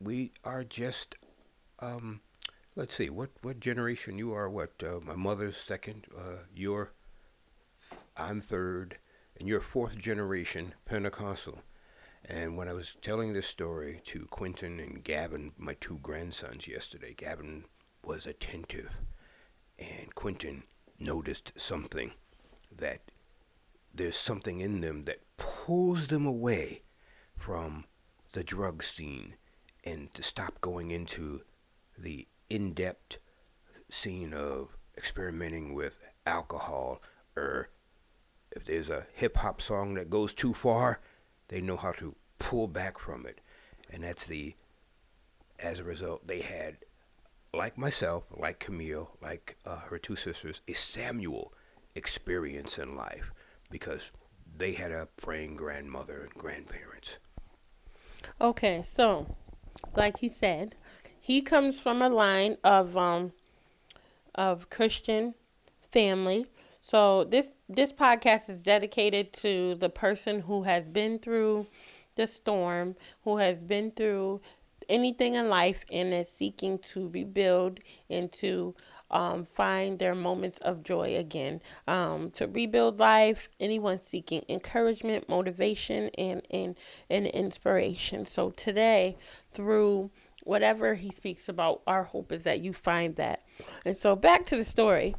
we 0.00 0.32
are 0.44 0.64
just, 0.64 1.16
um, 1.80 2.20
let's 2.76 2.94
see, 2.94 3.10
what, 3.10 3.30
what 3.42 3.60
generation 3.60 4.18
you 4.18 4.32
are? 4.32 4.48
What 4.48 4.82
uh, 4.82 5.00
my 5.04 5.14
mother's 5.16 5.56
second, 5.56 6.06
uh, 6.16 6.44
you're, 6.54 6.92
I'm 8.16 8.40
third, 8.40 8.98
and 9.38 9.46
you're 9.46 9.60
fourth 9.60 9.98
generation 9.98 10.74
Pentecostal. 10.84 11.60
And 12.30 12.58
when 12.58 12.68
I 12.68 12.74
was 12.74 12.96
telling 13.00 13.32
this 13.32 13.46
story 13.46 14.02
to 14.04 14.26
Quentin 14.26 14.78
and 14.78 15.02
Gavin, 15.02 15.52
my 15.56 15.74
two 15.80 15.98
grandsons, 16.02 16.68
yesterday, 16.68 17.14
Gavin 17.16 17.64
was 18.04 18.26
attentive, 18.26 18.90
and 19.78 20.14
Quentin 20.14 20.64
noticed 20.98 21.52
something 21.56 22.12
that 22.70 23.00
there's 23.94 24.16
something 24.16 24.60
in 24.60 24.82
them 24.82 25.04
that 25.04 25.22
pulls 25.38 26.08
them 26.08 26.26
away 26.26 26.82
from 27.34 27.86
the 28.34 28.44
drug 28.44 28.82
scene 28.82 29.34
and 29.82 30.12
to 30.12 30.22
stop 30.22 30.60
going 30.60 30.90
into 30.90 31.42
the 31.96 32.28
in 32.50 32.74
depth 32.74 33.16
scene 33.90 34.34
of 34.34 34.76
experimenting 34.98 35.72
with 35.72 35.96
alcohol 36.26 37.00
or 37.36 37.70
if 38.50 38.64
there's 38.64 38.90
a 38.90 39.06
hip 39.14 39.38
hop 39.38 39.62
song 39.62 39.94
that 39.94 40.10
goes 40.10 40.34
too 40.34 40.52
far, 40.52 41.00
they 41.48 41.60
know 41.60 41.76
how 41.76 41.92
to 41.92 42.14
pull 42.38 42.68
back 42.68 42.98
from 42.98 43.26
it. 43.26 43.40
And 43.90 44.04
that's 44.04 44.26
the, 44.26 44.54
as 45.58 45.80
a 45.80 45.84
result, 45.84 46.26
they 46.26 46.40
had, 46.40 46.76
like 47.52 47.78
myself, 47.78 48.24
like 48.36 48.58
Camille, 48.58 49.10
like 49.20 49.56
uh, 49.64 49.78
her 49.78 49.98
two 49.98 50.16
sisters, 50.16 50.60
a 50.68 50.74
Samuel 50.74 51.52
experience 51.94 52.78
in 52.78 52.94
life 52.94 53.32
because 53.70 54.12
they 54.56 54.72
had 54.72 54.90
a 54.90 55.08
praying 55.16 55.56
grandmother 55.56 56.22
and 56.22 56.34
grandparents. 56.34 57.18
Okay, 58.40 58.82
so, 58.82 59.36
like 59.96 60.18
he 60.18 60.28
said, 60.28 60.74
he 61.20 61.40
comes 61.40 61.80
from 61.80 62.02
a 62.02 62.08
line 62.08 62.56
of 62.64 62.96
um 62.96 63.32
of 64.34 64.70
Christian 64.70 65.34
family 65.90 66.46
so 66.88 67.24
this 67.24 67.52
this 67.68 67.92
podcast 67.92 68.48
is 68.48 68.62
dedicated 68.62 69.32
to 69.34 69.74
the 69.74 69.90
person 69.90 70.40
who 70.40 70.62
has 70.62 70.88
been 70.88 71.18
through 71.18 71.66
the 72.14 72.26
storm, 72.26 72.96
who 73.24 73.36
has 73.36 73.62
been 73.62 73.90
through 73.90 74.40
anything 74.88 75.34
in 75.34 75.50
life 75.50 75.84
and 75.92 76.14
is 76.14 76.30
seeking 76.30 76.78
to 76.78 77.08
rebuild 77.10 77.80
and 78.08 78.32
to 78.32 78.74
um, 79.10 79.44
find 79.44 79.98
their 79.98 80.14
moments 80.14 80.58
of 80.58 80.82
joy 80.82 81.16
again. 81.16 81.60
Um, 81.86 82.30
to 82.32 82.46
rebuild 82.46 82.98
life, 82.98 83.50
anyone 83.60 84.00
seeking 84.00 84.44
encouragement, 84.48 85.28
motivation, 85.28 86.08
and, 86.16 86.40
and, 86.50 86.74
and 87.10 87.26
inspiration. 87.26 88.24
So 88.24 88.50
today, 88.50 89.18
through 89.52 90.10
whatever 90.44 90.94
he 90.94 91.10
speaks 91.10 91.50
about, 91.50 91.82
our 91.86 92.04
hope 92.04 92.32
is 92.32 92.44
that 92.44 92.60
you 92.60 92.72
find 92.72 93.14
that. 93.16 93.42
And 93.84 93.96
so 93.96 94.16
back 94.16 94.46
to 94.46 94.56
the 94.56 94.64
story. 94.64 95.14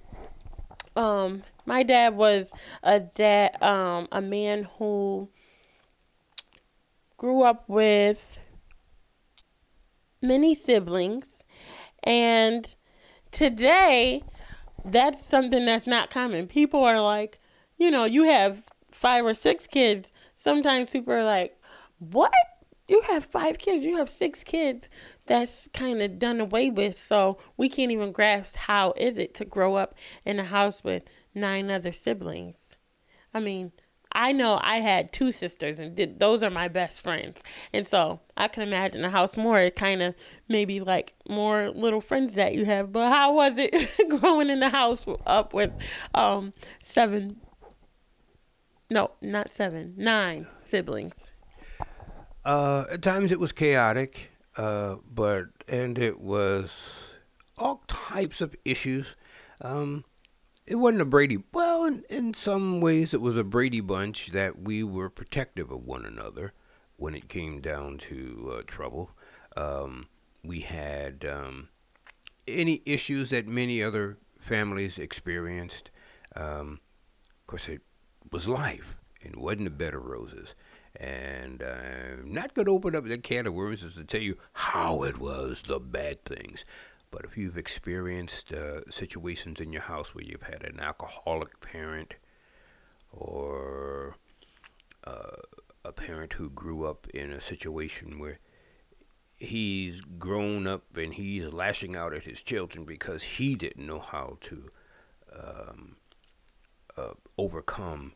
Um, 0.95 1.43
my 1.69 1.83
dad 1.83 2.15
was 2.15 2.51
a 2.81 2.99
dad, 2.99 3.61
um, 3.61 4.07
a 4.11 4.21
man 4.21 4.67
who 4.79 5.29
grew 7.15 7.43
up 7.43 7.63
with 7.69 8.39
many 10.19 10.55
siblings, 10.55 11.43
and 12.03 12.73
today 13.29 14.23
that's 14.83 15.23
something 15.23 15.63
that's 15.65 15.85
not 15.85 16.09
common. 16.09 16.47
People 16.47 16.83
are 16.83 17.01
like, 17.01 17.39
you 17.77 17.91
know, 17.91 18.05
you 18.05 18.23
have 18.23 18.63
five 18.89 19.23
or 19.23 19.35
six 19.35 19.67
kids. 19.67 20.11
Sometimes 20.33 20.89
people 20.89 21.13
are 21.13 21.23
like, 21.23 21.55
what? 21.99 22.33
You 22.87 23.01
have 23.09 23.25
five 23.25 23.59
kids, 23.59 23.85
you 23.85 23.97
have 23.97 24.09
six 24.09 24.43
kids. 24.43 24.89
That's 25.27 25.69
kind 25.75 26.01
of 26.01 26.17
done 26.17 26.39
away 26.39 26.71
with. 26.71 26.97
So 26.97 27.37
we 27.57 27.69
can't 27.69 27.91
even 27.91 28.11
grasp 28.11 28.55
how 28.55 28.93
is 28.97 29.19
it 29.19 29.35
to 29.35 29.45
grow 29.45 29.75
up 29.75 29.93
in 30.25 30.39
a 30.39 30.43
house 30.43 30.83
with 30.83 31.03
nine 31.39 31.69
other 31.71 31.91
siblings. 31.91 32.75
I 33.33 33.39
mean, 33.39 33.71
I 34.11 34.31
know 34.31 34.59
I 34.61 34.79
had 34.79 35.11
two 35.11 35.31
sisters, 35.31 35.77
and 35.79 35.95
did, 35.95 36.19
those 36.19 36.41
are 36.41 36.49
my 36.49 36.67
best 36.67 37.03
friends. 37.03 37.41
And 37.73 37.85
so 37.85 38.19
I 38.35 38.47
can 38.47 38.63
imagine 38.63 39.05
a 39.05 39.09
house 39.09 39.37
more 39.37 39.69
kind 39.69 40.01
of 40.01 40.15
maybe 40.47 40.79
like 40.79 41.13
more 41.29 41.69
little 41.69 42.01
friends 42.01 42.33
that 42.35 42.55
you 42.55 42.65
have. 42.65 42.91
But 42.91 43.09
how 43.09 43.33
was 43.35 43.53
it 43.57 44.09
growing 44.19 44.49
in 44.49 44.59
the 44.59 44.69
house 44.69 45.05
up 45.25 45.53
with 45.53 45.71
um 46.15 46.53
seven? 46.81 47.37
No, 48.89 49.11
not 49.21 49.51
seven, 49.51 49.93
nine 49.95 50.47
siblings. 50.57 51.31
Uh, 52.43 52.85
at 52.91 53.03
times 53.03 53.31
it 53.31 53.39
was 53.39 53.51
chaotic, 53.51 54.31
uh, 54.57 54.95
but 55.07 55.45
and 55.67 55.99
it 55.99 56.19
was 56.19 56.71
all 57.59 57.83
types 57.87 58.41
of 58.41 58.55
issues. 58.65 59.15
Um, 59.61 60.03
it 60.69 60.75
wasn't 60.75 61.01
a 61.01 61.05
Brady. 61.05 61.39
Well, 61.51 61.83
in, 61.83 62.03
in 62.11 62.35
some 62.35 62.79
ways, 62.79 63.11
it 63.11 63.21
was 63.21 63.35
a 63.35 63.43
Brady 63.43 63.81
bunch 63.81 64.27
that 64.27 64.61
we 64.61 64.83
were 64.83 65.09
protective 65.09 65.71
of 65.71 65.83
one 65.83 66.05
another 66.05 66.53
when 66.95 67.15
it 67.15 67.27
came 67.27 67.59
down 67.59 67.97
to 67.97 68.53
uh, 68.55 68.61
trouble. 68.67 69.09
Um, 69.57 70.09
we 70.43 70.59
had 70.59 71.25
um, 71.27 71.69
any 72.47 72.83
issues 72.85 73.31
that 73.31 73.47
many 73.47 73.81
other 73.81 74.19
families 74.39 74.99
experienced. 74.99 75.89
Um, 76.35 76.81
of 77.41 77.47
course, 77.47 77.67
it 77.67 77.81
was 78.31 78.47
life 78.47 78.95
and 79.23 79.37
wasn't 79.37 79.67
a 79.67 79.71
bed 79.71 79.95
of 79.95 80.05
roses. 80.05 80.53
And 80.95 81.63
I'm 81.63 82.31
not 82.31 82.53
going 82.53 82.67
to 82.67 82.71
open 82.73 82.95
up 82.95 83.07
the 83.07 83.17
can 83.17 83.47
of 83.47 83.55
worms 83.55 83.81
to 83.95 84.03
tell 84.03 84.21
you 84.21 84.37
how 84.53 85.01
it 85.01 85.17
was, 85.17 85.63
the 85.63 85.79
bad 85.79 86.25
things. 86.25 86.63
But 87.11 87.25
if 87.25 87.37
you've 87.37 87.57
experienced 87.57 88.53
uh, 88.53 88.81
situations 88.89 89.59
in 89.59 89.73
your 89.73 89.83
house 89.83 90.13
where 90.13 90.23
you've 90.23 90.43
had 90.43 90.63
an 90.63 90.79
alcoholic 90.79 91.59
parent 91.59 92.15
or 93.11 94.15
uh, 95.05 95.37
a 95.83 95.91
parent 95.91 96.33
who 96.33 96.49
grew 96.49 96.85
up 96.85 97.07
in 97.07 97.31
a 97.31 97.41
situation 97.41 98.19
where 98.19 98.39
he's 99.37 100.01
grown 100.01 100.67
up 100.67 100.95
and 100.95 101.13
he's 101.15 101.45
lashing 101.45 101.95
out 101.95 102.13
at 102.13 102.25
his 102.25 102.43
children 102.43 102.85
because 102.85 103.23
he 103.23 103.55
didn't 103.55 103.87
know 103.87 103.99
how 103.99 104.37
to 104.41 104.69
um, 105.33 105.95
uh, 106.97 107.13
overcome 107.37 108.13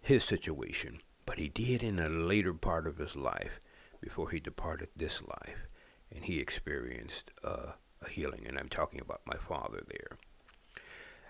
his 0.00 0.24
situation. 0.24 1.00
But 1.26 1.38
he 1.38 1.48
did 1.48 1.82
in 1.82 1.98
a 1.98 2.08
later 2.08 2.54
part 2.54 2.86
of 2.86 2.98
his 2.98 3.16
life 3.16 3.60
before 4.00 4.30
he 4.30 4.38
departed 4.38 4.88
this 4.96 5.20
life. 5.20 5.66
And 6.14 6.24
he 6.24 6.38
experienced 6.38 7.32
uh, 7.42 7.72
healing. 8.08 8.44
And 8.46 8.58
I'm 8.58 8.68
talking 8.68 9.00
about 9.00 9.20
my 9.26 9.36
father 9.36 9.82
there. 9.88 10.18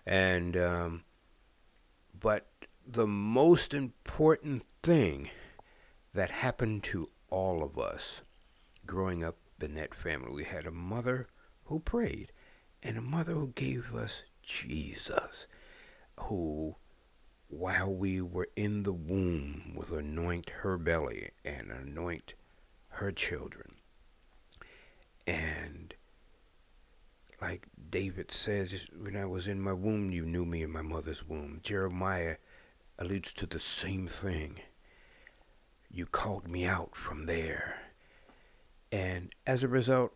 And, 0.07 0.57
um, 0.57 1.05
but 2.19 2.49
the 2.87 3.07
most 3.07 3.75
important 3.75 4.65
thing 4.83 5.31
that 6.15 6.31
happened 6.31 6.85
to 6.85 7.11
all 7.29 7.63
of 7.63 7.79
us 7.79 8.23
growing 8.87 9.25
up 9.25 9.37
in 9.61 9.75
that 9.75 9.95
family, 9.95 10.31
we 10.33 10.45
had 10.45 10.67
a 10.67 10.71
mother 10.71 11.29
who 11.65 11.81
prayed 11.81 12.33
and 12.83 12.97
a 12.97 13.03
mother 13.03 13.33
who 13.33 13.49
gave 13.49 13.95
us 13.95 14.23
Jesus, 14.43 15.47
who 16.21 16.77
while 17.49 17.93
we 17.93 18.21
were 18.21 18.49
in 18.57 18.83
the 18.83 18.93
womb 18.93 19.73
would 19.75 19.89
anoint 19.91 20.51
her 20.61 20.77
belly 20.79 21.31
and 21.45 21.71
anoint 21.71 22.35
her 22.89 23.11
children. 23.13 23.77
And 25.27 25.95
like 27.41 27.67
David 27.91 28.33
says, 28.33 28.87
when 28.99 29.17
I 29.17 29.27
was 29.27 29.47
in 29.47 29.61
my 29.61 29.73
womb, 29.73 30.11
you 30.11 30.25
knew 30.25 30.45
me 30.45 30.63
in 30.63 30.71
my 30.71 30.83
mother's 30.83 31.27
womb. 31.27 31.61
Jeremiah 31.63 32.37
alludes 32.99 33.33
to 33.35 33.47
the 33.47 33.61
same 33.61 34.07
thing. 34.07 34.61
You 35.91 36.07
called 36.07 36.49
me 36.49 36.65
out 36.65 36.97
from 36.97 37.27
there. 37.27 37.79
And 38.91 39.35
as 39.47 39.63
a 39.63 39.69
result, 39.69 40.13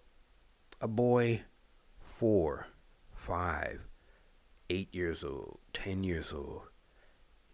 a 0.80 0.88
boy 0.88 1.42
four, 1.98 2.68
five, 3.14 3.82
eight 4.68 4.94
years 4.94 5.24
old, 5.24 5.58
ten 5.72 6.04
years 6.04 6.32
old, 6.32 6.62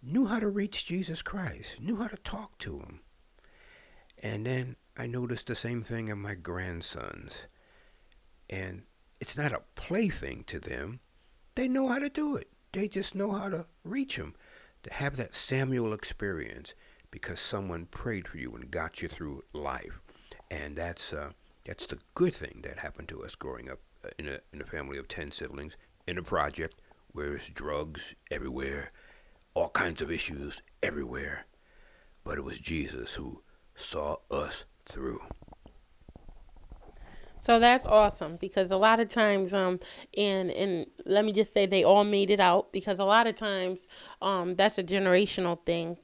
knew 0.03 0.27
how 0.27 0.39
to 0.39 0.49
reach 0.49 0.87
Jesus 0.87 1.23
Christ, 1.23 1.81
knew 1.81 1.97
how 1.97 2.09
to 2.09 2.17
talk 2.17 2.59
to 2.59 2.79
him. 2.79 3.01
And 4.23 4.47
then 4.47 4.77
I 4.97 5.07
noticed 5.07 5.47
the 5.47 5.55
same 5.55 5.83
thing 5.83 6.09
in 6.09 6.19
my 6.19 6.35
grandsons. 6.35 7.47
And 8.49 8.83
it's 9.21 9.37
not 9.37 9.53
a 9.53 9.63
plaything 9.75 10.45
to 10.45 10.59
them. 10.61 11.01
They 11.55 11.69
know 11.69 11.89
how 11.89 11.99
to 11.99 12.11
do 12.11 12.37
it. 12.37 12.49
They 12.73 12.89
just 12.89 13.15
know 13.15 13.33
how 13.33 13.49
to 13.49 13.67
reach 13.85 14.17
them, 14.17 14.35
To 14.83 14.93
have 14.93 15.17
that 15.17 15.35
Samuel 15.35 15.93
experience 15.93 16.75
because 17.11 17.41
someone 17.41 17.87
prayed 17.87 18.29
for 18.29 18.37
you 18.37 18.55
and 18.55 18.71
got 18.71 19.01
you 19.01 19.09
through 19.09 19.43
life. 19.53 20.01
And 20.51 20.77
that's 20.77 21.13
uh, 21.13 21.31
that's 21.65 21.87
the 21.87 21.99
good 22.15 22.35
thing 22.35 22.61
that 22.63 22.79
happened 22.79 23.09
to 23.09 23.25
us 23.25 23.35
growing 23.35 23.71
up 23.71 23.81
uh, 24.05 24.11
in 24.19 24.29
a 24.29 24.41
in 24.53 24.61
a 24.61 24.67
family 24.67 24.99
of 24.99 25.09
10 25.09 25.31
siblings 25.33 25.77
in 26.07 26.19
a 26.19 26.23
project 26.23 26.81
where 27.13 27.31
there's 27.31 27.49
drugs 27.49 28.15
everywhere, 28.31 28.93
all 29.55 29.71
kinds 29.71 30.03
of 30.03 30.11
issues 30.11 30.63
everywhere. 30.83 31.47
But 32.23 32.39
it 32.39 32.45
was 32.45 32.59
Jesus 32.59 33.15
who 33.15 33.43
saw 33.75 34.17
us 34.31 34.65
through. 34.85 35.21
So 37.47 37.61
that's 37.61 37.87
awesome 37.87 38.39
because 38.39 38.73
a 38.73 38.77
lot 38.77 38.99
of 38.99 39.09
times, 39.09 39.55
um, 39.55 39.79
and 40.17 40.51
and 40.51 40.87
let 41.05 41.25
me 41.25 41.33
just 41.33 41.53
say 41.53 41.65
they 41.65 41.85
all 41.85 42.03
made 42.03 42.29
it 42.29 42.41
out 42.41 42.73
because 42.73 42.99
a 42.99 43.05
lot 43.05 43.29
of 43.29 43.37
times, 43.37 43.87
um, 44.21 44.55
that's 44.55 44.79
a 44.79 44.83
generational 44.83 45.65
thing, 45.65 45.97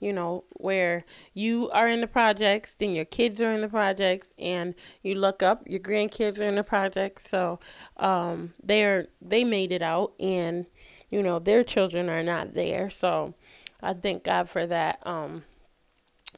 you 0.00 0.12
know, 0.12 0.42
where 0.54 1.04
you 1.34 1.70
are 1.70 1.88
in 1.88 2.00
the 2.00 2.08
projects, 2.08 2.74
then 2.74 2.94
your 2.94 3.04
kids 3.04 3.40
are 3.40 3.52
in 3.52 3.60
the 3.60 3.68
projects, 3.68 4.34
and 4.40 4.74
you 5.02 5.14
look 5.14 5.40
up, 5.40 5.62
your 5.68 5.78
grandkids 5.78 6.40
are 6.40 6.48
in 6.48 6.56
the 6.56 6.64
projects, 6.64 7.30
so, 7.30 7.60
um, 7.98 8.52
they're 8.60 9.06
they 9.20 9.44
made 9.44 9.70
it 9.70 9.82
out, 9.82 10.14
and 10.18 10.66
you 11.10 11.22
know 11.22 11.38
their 11.38 11.62
children 11.62 12.08
are 12.08 12.24
not 12.24 12.54
there, 12.54 12.90
so 12.90 13.34
I 13.80 13.94
thank 13.94 14.24
God 14.24 14.50
for 14.50 14.66
that. 14.66 14.98
Um, 15.06 15.44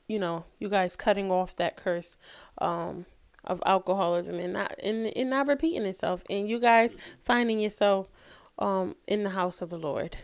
you 0.06 0.18
know, 0.18 0.44
you 0.58 0.68
guys 0.68 0.96
cutting 0.96 1.30
off 1.30 1.56
that 1.56 1.76
curse. 1.78 2.16
Um, 2.58 3.06
of 3.46 3.62
alcoholism 3.66 4.38
and 4.38 4.52
not 4.52 4.74
and, 4.82 5.06
and 5.16 5.30
not 5.30 5.46
repeating 5.46 5.84
itself 5.84 6.22
and 6.30 6.48
you 6.48 6.58
guys 6.58 6.96
finding 7.24 7.60
yourself 7.60 8.08
um 8.58 8.94
in 9.06 9.24
the 9.24 9.30
house 9.30 9.60
of 9.62 9.70
the 9.70 9.78
Lord. 9.78 10.16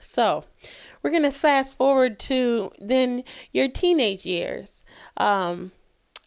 So 0.00 0.44
we're 1.02 1.10
gonna 1.10 1.32
fast 1.32 1.74
forward 1.74 2.18
to 2.20 2.70
then 2.78 3.24
your 3.52 3.68
teenage 3.68 4.24
years. 4.24 4.84
Um 5.16 5.72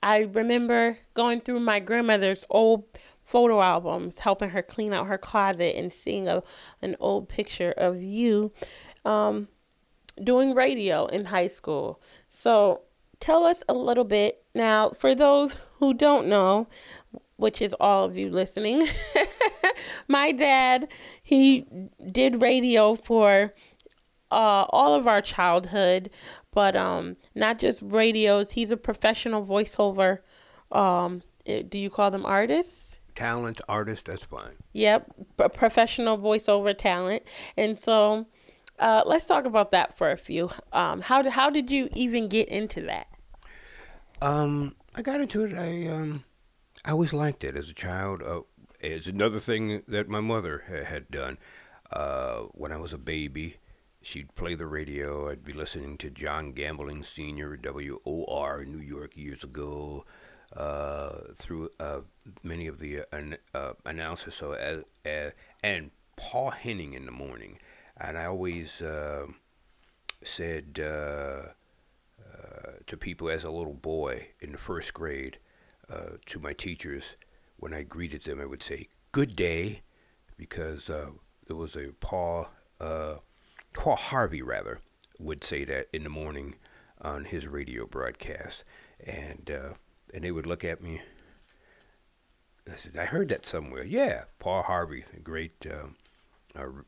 I 0.01 0.19
remember 0.19 0.99
going 1.13 1.41
through 1.41 1.61
my 1.61 1.79
grandmother's 1.79 2.45
old 2.49 2.83
photo 3.23 3.59
albums, 3.59 4.19
helping 4.19 4.51
her 4.51 4.61
clean 4.61 4.93
out 4.93 5.07
her 5.07 5.17
closet 5.17 5.75
and 5.75 5.91
seeing 5.91 6.27
a 6.27 6.43
an 6.81 6.95
old 6.99 7.29
picture 7.29 7.71
of 7.71 8.01
you 8.01 8.51
um 9.03 9.47
doing 10.23 10.53
radio 10.53 11.05
in 11.07 11.25
high 11.25 11.47
school. 11.47 12.01
So 12.27 12.81
tell 13.19 13.45
us 13.45 13.63
a 13.67 13.73
little 13.73 14.03
bit 14.03 14.43
now 14.53 14.89
for 14.91 15.15
those 15.15 15.57
who 15.79 15.93
don't 15.93 16.27
know, 16.27 16.67
which 17.37 17.61
is 17.61 17.75
all 17.79 18.05
of 18.05 18.17
you 18.17 18.29
listening. 18.29 18.87
my 20.07 20.31
dad, 20.31 20.87
he 21.21 21.65
did 22.11 22.41
radio 22.41 22.95
for 22.95 23.53
uh, 24.31 24.65
all 24.69 24.93
of 24.93 25.07
our 25.07 25.21
childhood, 25.21 26.09
but 26.51 26.75
um, 26.75 27.17
not 27.35 27.59
just 27.59 27.81
radios. 27.83 28.51
He's 28.51 28.71
a 28.71 28.77
professional 28.77 29.45
voiceover. 29.45 30.19
Um, 30.71 31.21
eh, 31.45 31.63
do 31.67 31.77
you 31.77 31.89
call 31.89 32.11
them 32.11 32.25
artists? 32.25 32.95
Talent, 33.15 33.61
artist, 33.69 34.05
that's 34.05 34.23
fine. 34.23 34.55
Yep, 34.73 35.13
a 35.39 35.49
professional 35.49 36.17
voiceover 36.17 36.77
talent. 36.77 37.23
And 37.55 37.77
so 37.77 38.25
uh, 38.79 39.03
let's 39.05 39.25
talk 39.25 39.45
about 39.45 39.71
that 39.71 39.97
for 39.97 40.11
a 40.11 40.17
few. 40.17 40.49
Um, 40.73 41.01
how 41.01 41.21
did 41.21 41.31
how 41.31 41.49
did 41.49 41.71
you 41.71 41.89
even 41.93 42.27
get 42.27 42.49
into 42.49 42.81
that? 42.81 43.07
Um, 44.21 44.75
I 44.95 45.01
got 45.01 45.21
into 45.21 45.45
it. 45.45 45.53
I 45.53 45.87
um, 45.87 46.23
I 46.83 46.91
always 46.91 47.13
liked 47.13 47.43
it 47.43 47.55
as 47.55 47.69
a 47.69 47.73
child. 47.73 48.21
Uh, 48.21 48.41
it's 48.79 49.07
another 49.07 49.39
thing 49.39 49.83
that 49.87 50.09
my 50.09 50.19
mother 50.19 50.63
ha- 50.67 50.83
had 50.85 51.09
done. 51.09 51.37
Uh, 51.91 52.41
when 52.51 52.71
I 52.71 52.77
was 52.77 52.93
a 52.93 52.97
baby, 52.97 53.57
she'd 54.01 54.35
play 54.35 54.55
the 54.55 54.65
radio. 54.65 55.29
I'd 55.29 55.43
be 55.43 55.53
listening 55.53 55.97
to 55.99 56.09
John 56.09 56.51
Gambling 56.51 57.03
Sr. 57.03 57.57
WOR 57.57 58.65
New 58.65 58.79
York 58.79 59.15
years 59.15 59.43
ago. 59.43 60.05
Uh, 60.55 61.33
through 61.35 61.69
uh, 61.81 61.99
many 62.41 62.67
of 62.67 62.79
the 62.79 62.99
uh, 63.11 63.35
uh, 63.53 63.73
announcers, 63.85 64.35
so 64.35 64.53
as, 64.53 64.85
as 65.03 65.33
and 65.61 65.91
Paul 66.15 66.51
Henning 66.51 66.93
in 66.93 67.05
the 67.05 67.11
morning, 67.11 67.59
and 67.99 68.17
I 68.17 68.25
always 68.25 68.81
uh, 68.81 69.27
said 70.23 70.79
uh, 70.81 71.49
uh, 72.19 72.71
to 72.87 72.97
people 72.97 73.29
as 73.29 73.43
a 73.43 73.51
little 73.51 73.73
boy 73.73 74.29
in 74.41 74.51
the 74.51 74.57
first 74.57 74.93
grade, 74.93 75.39
uh, 75.89 76.17
to 76.25 76.39
my 76.39 76.53
teachers, 76.53 77.15
when 77.57 77.73
I 77.73 77.83
greeted 77.83 78.23
them, 78.23 78.41
I 78.41 78.45
would 78.45 78.63
say, 78.63 78.89
Good 79.11 79.35
day, 79.35 79.81
because 80.35 80.89
uh, 80.89 81.11
there 81.47 81.55
was 81.55 81.77
a 81.77 81.93
Paul, 82.01 82.49
Paul 82.79 83.95
Harvey, 83.95 84.41
rather, 84.41 84.81
would 85.19 85.43
say 85.43 85.63
that 85.63 85.87
in 85.93 86.03
the 86.03 86.09
morning 86.09 86.55
on 87.01 87.23
his 87.23 87.47
radio 87.47 87.85
broadcast. 87.85 88.65
And, 88.99 89.49
and 90.13 90.23
they 90.23 90.31
would 90.31 90.45
look 90.45 90.65
at 90.65 90.81
me. 90.81 91.01
I 92.67 92.75
said, 92.75 92.97
I 92.97 93.05
heard 93.05 93.29
that 93.29 93.45
somewhere. 93.45 93.85
Yeah, 93.85 94.25
Paul 94.39 94.63
Harvey, 94.63 95.05
the 95.13 95.21
great, 95.21 95.65
um, 95.71 95.95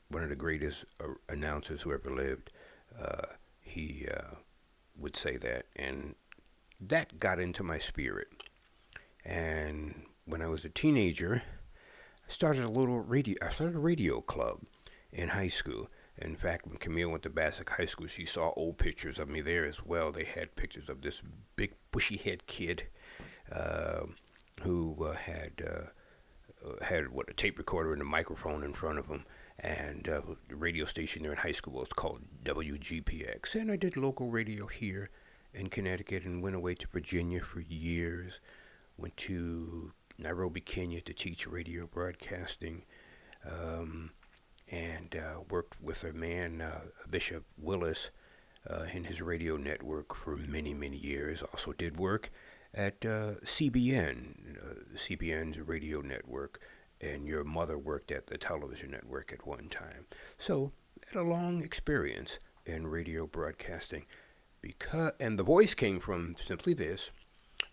one 0.10 0.24
of 0.24 0.30
the 0.30 0.36
greatest 0.36 0.86
uh, 1.00 1.08
announcers 1.30 1.82
who 1.82 1.94
ever 1.94 2.10
lived. 2.10 2.52
Uh, 3.00 3.28
he 3.62 4.08
uh, 4.12 4.36
would 4.98 5.16
say 5.16 5.38
that, 5.38 5.66
and 5.76 6.16
that 6.80 7.20
got 7.20 7.40
into 7.40 7.64
my 7.64 7.78
spirit. 7.78 8.28
And 9.26 10.04
when 10.26 10.42
I 10.42 10.48
was 10.48 10.64
a 10.66 10.70
teenager, 10.70 11.44
I 12.28 12.32
started 12.32 12.64
a 12.64 12.70
little 12.70 13.00
radio. 13.00 13.38
I 13.42 13.50
started 13.50 13.76
a 13.76 13.80
radio 13.80 14.22
club 14.22 14.62
in 15.12 15.30
high 15.30 15.50
school. 15.50 15.90
In 16.20 16.36
fact, 16.36 16.66
when 16.66 16.78
Camille 16.78 17.10
went 17.10 17.24
to 17.24 17.30
Bassick 17.30 17.70
High 17.70 17.86
School, 17.86 18.08
she 18.08 18.26
saw 18.26 18.52
old 18.56 18.80
pictures 18.80 19.20
of 19.20 19.30
me 19.30 19.42
there 19.42 19.66
as 19.66 19.86
well. 19.86 20.12
They 20.12 20.24
had 20.24 20.56
pictures 20.56 20.90
of 20.90 21.02
this 21.02 21.22
big 21.56 21.74
bushy 21.92 22.18
head 22.18 22.48
kid 22.48 22.88
uh, 23.52 24.06
who 24.64 24.98
uh, 25.06 25.16
had 25.16 25.64
uh, 25.66 25.82
had 26.82 27.10
what 27.10 27.30
a 27.30 27.34
tape 27.34 27.58
recorder 27.58 27.94
and 27.94 28.02
a 28.02 28.06
microphone 28.06 28.64
in 28.64 28.74
front 28.74 29.00
of 29.00 29.08
him, 29.08 29.26
and 29.60 30.08
uh, 30.08 30.22
the 30.48 30.56
radio 30.56 30.86
station 30.86 31.24
there 31.24 31.32
in 31.32 31.38
high 31.38 31.52
school 31.52 31.74
was 31.74 31.94
called 31.94 32.22
WGPX. 32.44 33.56
And 33.56 33.72
I 33.72 33.76
did 33.76 33.98
local 33.98 34.30
radio 34.30 34.68
here 34.68 35.10
in 35.54 35.70
Connecticut 35.70 36.24
and 36.24 36.44
went 36.44 36.56
away 36.56 36.76
to 36.76 36.88
Virginia 36.88 37.42
for 37.42 37.62
years. 37.62 38.40
Went 38.98 39.18
to 39.18 39.92
Nairobi, 40.18 40.62
Kenya 40.62 41.02
to 41.02 41.14
teach 41.14 41.48
radio 41.48 41.88
broadcasting. 41.88 42.84
Um, 43.46 44.12
and 44.70 45.16
uh, 45.16 45.42
worked 45.50 45.82
with 45.82 46.04
a 46.04 46.14
man, 46.14 46.62
uh, 46.62 46.82
Bishop 47.10 47.46
Willis, 47.58 48.10
uh, 48.70 48.86
in 48.94 49.06
his 49.06 49.22
radio 49.22 49.56
network 49.56 50.14
for 50.14 50.36
many, 50.36 50.74
many 50.74 50.98
years. 50.98 51.42
Also 51.42 51.72
did 51.74 51.98
work 51.98 52.32
at 52.78 53.04
uh, 53.04 53.34
CBN, 53.44 54.56
uh, 54.62 54.96
CBN's 54.96 55.60
radio 55.60 56.02
network, 56.02 56.62
and 57.02 57.28
your 57.28 57.44
mother 57.44 57.78
worked 57.78 58.12
at 58.12 58.28
the 58.28 58.38
television 58.38 58.92
network 58.92 59.34
at 59.34 59.48
one 59.48 59.68
time. 59.68 60.06
So, 60.38 60.72
had 61.08 61.20
a 61.20 61.24
long 61.24 61.64
experience 61.64 62.38
in 62.68 62.86
radio 62.86 63.26
broadcasting. 63.26 64.06
Because 64.62 65.14
and 65.20 65.40
the 65.40 65.44
voice 65.44 65.74
came 65.74 66.00
from 66.00 66.36
simply 66.46 66.74
this: 66.74 67.12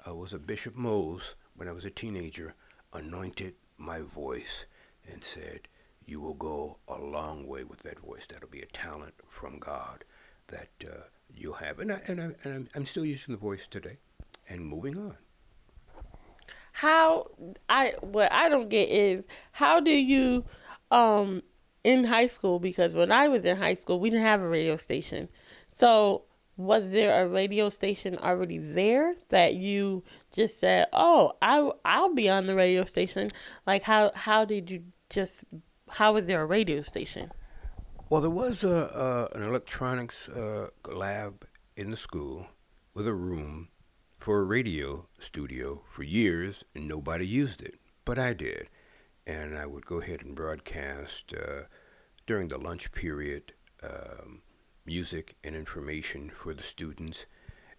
I 0.06 0.12
was 0.12 0.32
a 0.32 0.38
Bishop 0.38 0.74
Mose 0.74 1.34
when 1.54 1.68
I 1.68 1.72
was 1.72 1.84
a 1.84 1.90
teenager 1.90 2.54
anointed 2.92 3.54
my 3.76 4.00
voice 4.00 4.64
and 5.10 5.22
said, 5.22 5.68
"You 6.06 6.20
will 6.20 6.34
go 6.34 6.78
a 6.88 6.98
long 6.98 7.46
way 7.46 7.64
with 7.64 7.80
that 7.80 8.00
voice. 8.00 8.26
That'll 8.26 8.48
be 8.48 8.62
a 8.62 8.66
talent 8.66 9.14
from 9.28 9.58
God 9.58 10.04
that 10.48 10.70
uh, 10.82 11.08
you'll 11.34 11.54
have." 11.54 11.78
And 11.78 11.92
I, 11.92 12.00
and, 12.06 12.20
I, 12.20 12.24
and 12.44 12.54
I'm, 12.54 12.68
I'm 12.74 12.86
still 12.86 13.04
using 13.04 13.34
the 13.34 13.40
voice 13.40 13.66
today, 13.66 13.98
and 14.48 14.64
moving 14.64 14.96
on 14.98 15.16
how 16.74 17.30
I 17.68 17.94
what 18.00 18.32
I 18.32 18.48
don't 18.48 18.68
get 18.68 18.88
is 18.88 19.24
how 19.52 19.78
do 19.80 19.92
you 19.92 20.44
um 20.90 21.42
in 21.84 22.02
high 22.02 22.26
school 22.26 22.58
because 22.58 22.96
when 22.96 23.12
I 23.12 23.28
was 23.28 23.44
in 23.44 23.56
high 23.56 23.74
school 23.74 24.00
we 24.00 24.10
didn't 24.10 24.24
have 24.24 24.40
a 24.40 24.48
radio 24.48 24.74
station. 24.74 25.28
So 25.70 26.24
was 26.56 26.90
there 26.90 27.24
a 27.24 27.28
radio 27.28 27.68
station 27.68 28.18
already 28.18 28.58
there 28.58 29.14
that 29.28 29.54
you 29.54 30.02
just 30.32 30.58
said, 30.58 30.86
"Oh, 30.92 31.34
I 31.40 31.70
I'll 31.84 32.12
be 32.12 32.28
on 32.28 32.46
the 32.46 32.56
radio 32.56 32.84
station." 32.84 33.30
Like 33.68 33.82
how 33.82 34.10
how 34.14 34.44
did 34.44 34.68
you 34.68 34.82
just 35.10 35.44
how 35.88 36.14
was 36.14 36.26
there 36.26 36.42
a 36.42 36.46
radio 36.46 36.82
station? 36.82 37.30
Well, 38.10 38.20
there 38.20 38.30
was 38.30 38.64
a, 38.64 39.28
an 39.32 39.44
electronics 39.44 40.28
uh, 40.28 40.68
lab 40.92 41.46
in 41.76 41.92
the 41.92 41.96
school 41.96 42.46
with 42.94 43.06
a 43.06 43.14
room 43.14 43.68
for 44.24 44.40
a 44.40 44.44
radio 44.44 45.06
studio 45.18 45.82
for 45.86 46.02
years, 46.02 46.64
and 46.74 46.88
nobody 46.88 47.26
used 47.26 47.60
it, 47.60 47.74
but 48.06 48.18
I 48.18 48.32
did. 48.32 48.70
And 49.26 49.54
I 49.54 49.66
would 49.66 49.84
go 49.84 50.00
ahead 50.00 50.22
and 50.22 50.34
broadcast 50.34 51.34
uh, 51.34 51.64
during 52.26 52.48
the 52.48 52.56
lunch 52.56 52.90
period 52.92 53.52
um, 53.82 54.40
music 54.86 55.36
and 55.44 55.54
information 55.54 56.30
for 56.30 56.54
the 56.54 56.62
students. 56.62 57.26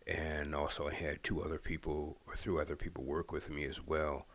And 0.05 0.53
also, 0.53 0.87
I 0.87 0.93
had 0.93 1.23
two 1.23 1.41
other 1.41 1.57
people, 1.57 2.19
or 2.27 2.35
three 2.35 2.61
other 2.61 2.75
people, 2.75 3.03
work 3.03 3.31
with 3.31 3.49
me 3.49 3.63
as 3.63 3.83
well. 3.83 4.27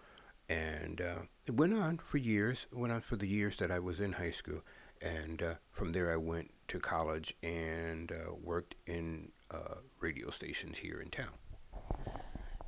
And 0.49 1.01
uh, 1.01 1.23
it 1.47 1.55
went 1.55 1.75
on 1.75 1.99
for 1.99 2.19
years. 2.19 2.67
It 2.73 2.77
went 2.77 2.93
on 2.93 3.03
for 3.03 3.15
the 3.15 3.29
years 3.29 3.59
that 3.59 3.71
I 3.71 3.79
was 3.79 4.01
in 4.01 4.15
high 4.15 4.33
school. 4.33 4.63
And 5.01 5.41
uh, 5.41 5.55
from 5.71 5.93
there, 5.93 6.13
I 6.13 6.17
went 6.17 6.51
to 6.67 6.81
college 6.81 7.37
and 7.45 8.11
uh, 8.11 8.35
worked 8.35 8.75
in 8.89 9.31
uh, 9.53 9.77
radio 10.01 10.31
stations 10.31 10.79
here 10.79 11.01
in 11.01 11.11
town. 11.11 11.39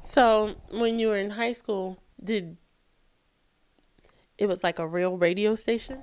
So 0.02 0.56
when 0.70 0.98
you 0.98 1.08
were 1.08 1.16
in 1.16 1.30
high 1.30 1.52
school, 1.52 2.02
did 2.22 2.56
it 4.36 4.46
was 4.46 4.64
like 4.64 4.80
a 4.80 4.86
real 4.86 5.16
radio 5.16 5.54
station? 5.54 6.02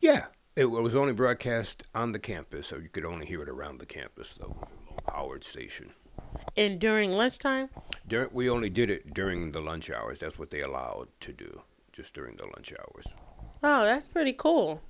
Yeah, 0.00 0.26
it 0.54 0.66
was 0.66 0.94
only 0.94 1.12
broadcast 1.12 1.82
on 1.94 2.12
the 2.12 2.20
campus, 2.20 2.68
so 2.68 2.76
you 2.76 2.88
could 2.88 3.04
only 3.04 3.26
hear 3.26 3.42
it 3.42 3.48
around 3.48 3.78
the 3.78 3.86
campus, 3.86 4.34
though. 4.34 4.56
Howard 5.12 5.42
station. 5.42 5.92
And 6.56 6.78
during 6.78 7.10
lunchtime? 7.10 7.68
During, 8.06 8.30
we 8.32 8.48
only 8.48 8.70
did 8.70 8.88
it 8.90 9.12
during 9.12 9.50
the 9.50 9.60
lunch 9.60 9.90
hours. 9.90 10.18
That's 10.18 10.38
what 10.38 10.50
they 10.50 10.62
allowed 10.62 11.08
to 11.20 11.32
do, 11.32 11.62
just 11.92 12.14
during 12.14 12.36
the 12.36 12.44
lunch 12.44 12.72
hours. 12.72 13.08
Oh, 13.64 13.84
that's 13.84 14.06
pretty 14.06 14.32
cool. 14.32 14.80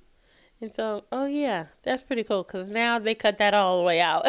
And 0.61 0.73
so, 0.73 1.05
oh 1.11 1.25
yeah, 1.25 1.67
that's 1.83 2.03
pretty 2.03 2.23
cool 2.23 2.43
because 2.43 2.67
now 2.67 2.99
they 2.99 3.15
cut 3.15 3.37
that 3.37 3.53
all 3.53 3.77
the 3.77 3.83
way 3.85 4.01
out. 4.01 4.25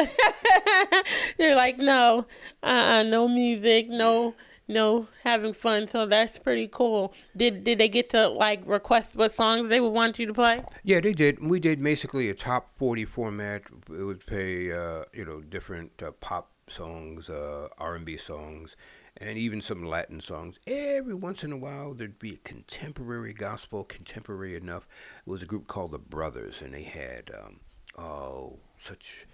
They're 1.38 1.56
like, 1.56 1.78
no, 1.78 2.26
uh, 2.62 2.66
uh 2.66 3.02
no 3.02 3.26
music, 3.26 3.88
no, 3.88 4.34
no 4.68 5.08
having 5.24 5.52
fun. 5.52 5.88
So 5.88 6.06
that's 6.06 6.38
pretty 6.38 6.68
cool. 6.68 7.12
Did 7.36 7.64
did 7.64 7.78
they 7.78 7.88
get 7.88 8.10
to 8.10 8.28
like 8.28 8.62
request 8.64 9.16
what 9.16 9.32
songs 9.32 9.68
they 9.68 9.80
would 9.80 9.88
want 9.90 10.20
you 10.20 10.26
to 10.26 10.34
play? 10.34 10.62
Yeah, 10.84 11.00
they 11.00 11.14
did. 11.14 11.44
We 11.44 11.58
did 11.58 11.82
basically 11.82 12.28
a 12.30 12.34
top 12.34 12.70
forty 12.76 13.04
format. 13.04 13.62
It 13.88 14.04
would 14.04 14.24
play, 14.24 14.70
uh, 14.70 15.04
you 15.12 15.24
know, 15.24 15.40
different 15.40 16.00
uh, 16.00 16.12
pop 16.12 16.52
songs, 16.68 17.28
uh, 17.28 17.66
R 17.78 17.96
and 17.96 18.04
B 18.04 18.16
songs 18.16 18.76
and 19.20 19.36
even 19.36 19.60
some 19.60 19.84
Latin 19.84 20.20
songs. 20.20 20.58
Every 20.66 21.14
once 21.14 21.44
in 21.44 21.52
a 21.52 21.56
while, 21.56 21.92
there'd 21.92 22.18
be 22.18 22.34
a 22.34 22.48
contemporary 22.48 23.34
gospel, 23.34 23.84
contemporary 23.84 24.56
enough. 24.56 24.88
It 25.26 25.30
was 25.30 25.42
a 25.42 25.46
group 25.46 25.66
called 25.66 25.92
the 25.92 25.98
Brothers, 25.98 26.62
and 26.62 26.72
they 26.72 26.84
had 26.84 27.30
um, 27.38 27.60
oh 27.98 28.58
such 28.78 29.26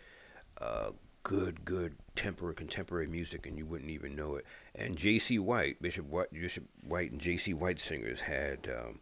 uh, 0.61 0.91
good, 1.23 1.65
good 1.65 1.97
temper 2.17 2.53
contemporary 2.53 3.07
music, 3.07 3.47
and 3.47 3.57
you 3.57 3.65
wouldn't 3.65 3.91
even 3.91 4.17
know 4.17 4.35
it. 4.35 4.45
And 4.75 4.97
J.C. 4.97 5.39
White, 5.39 5.81
Bishop 5.81 6.07
White, 6.07 6.33
Bishop 6.33 6.65
White, 6.83 7.13
and 7.13 7.21
J.C. 7.21 7.55
White 7.55 7.79
singers 7.79 8.23
had 8.23 8.69
um, 8.69 9.01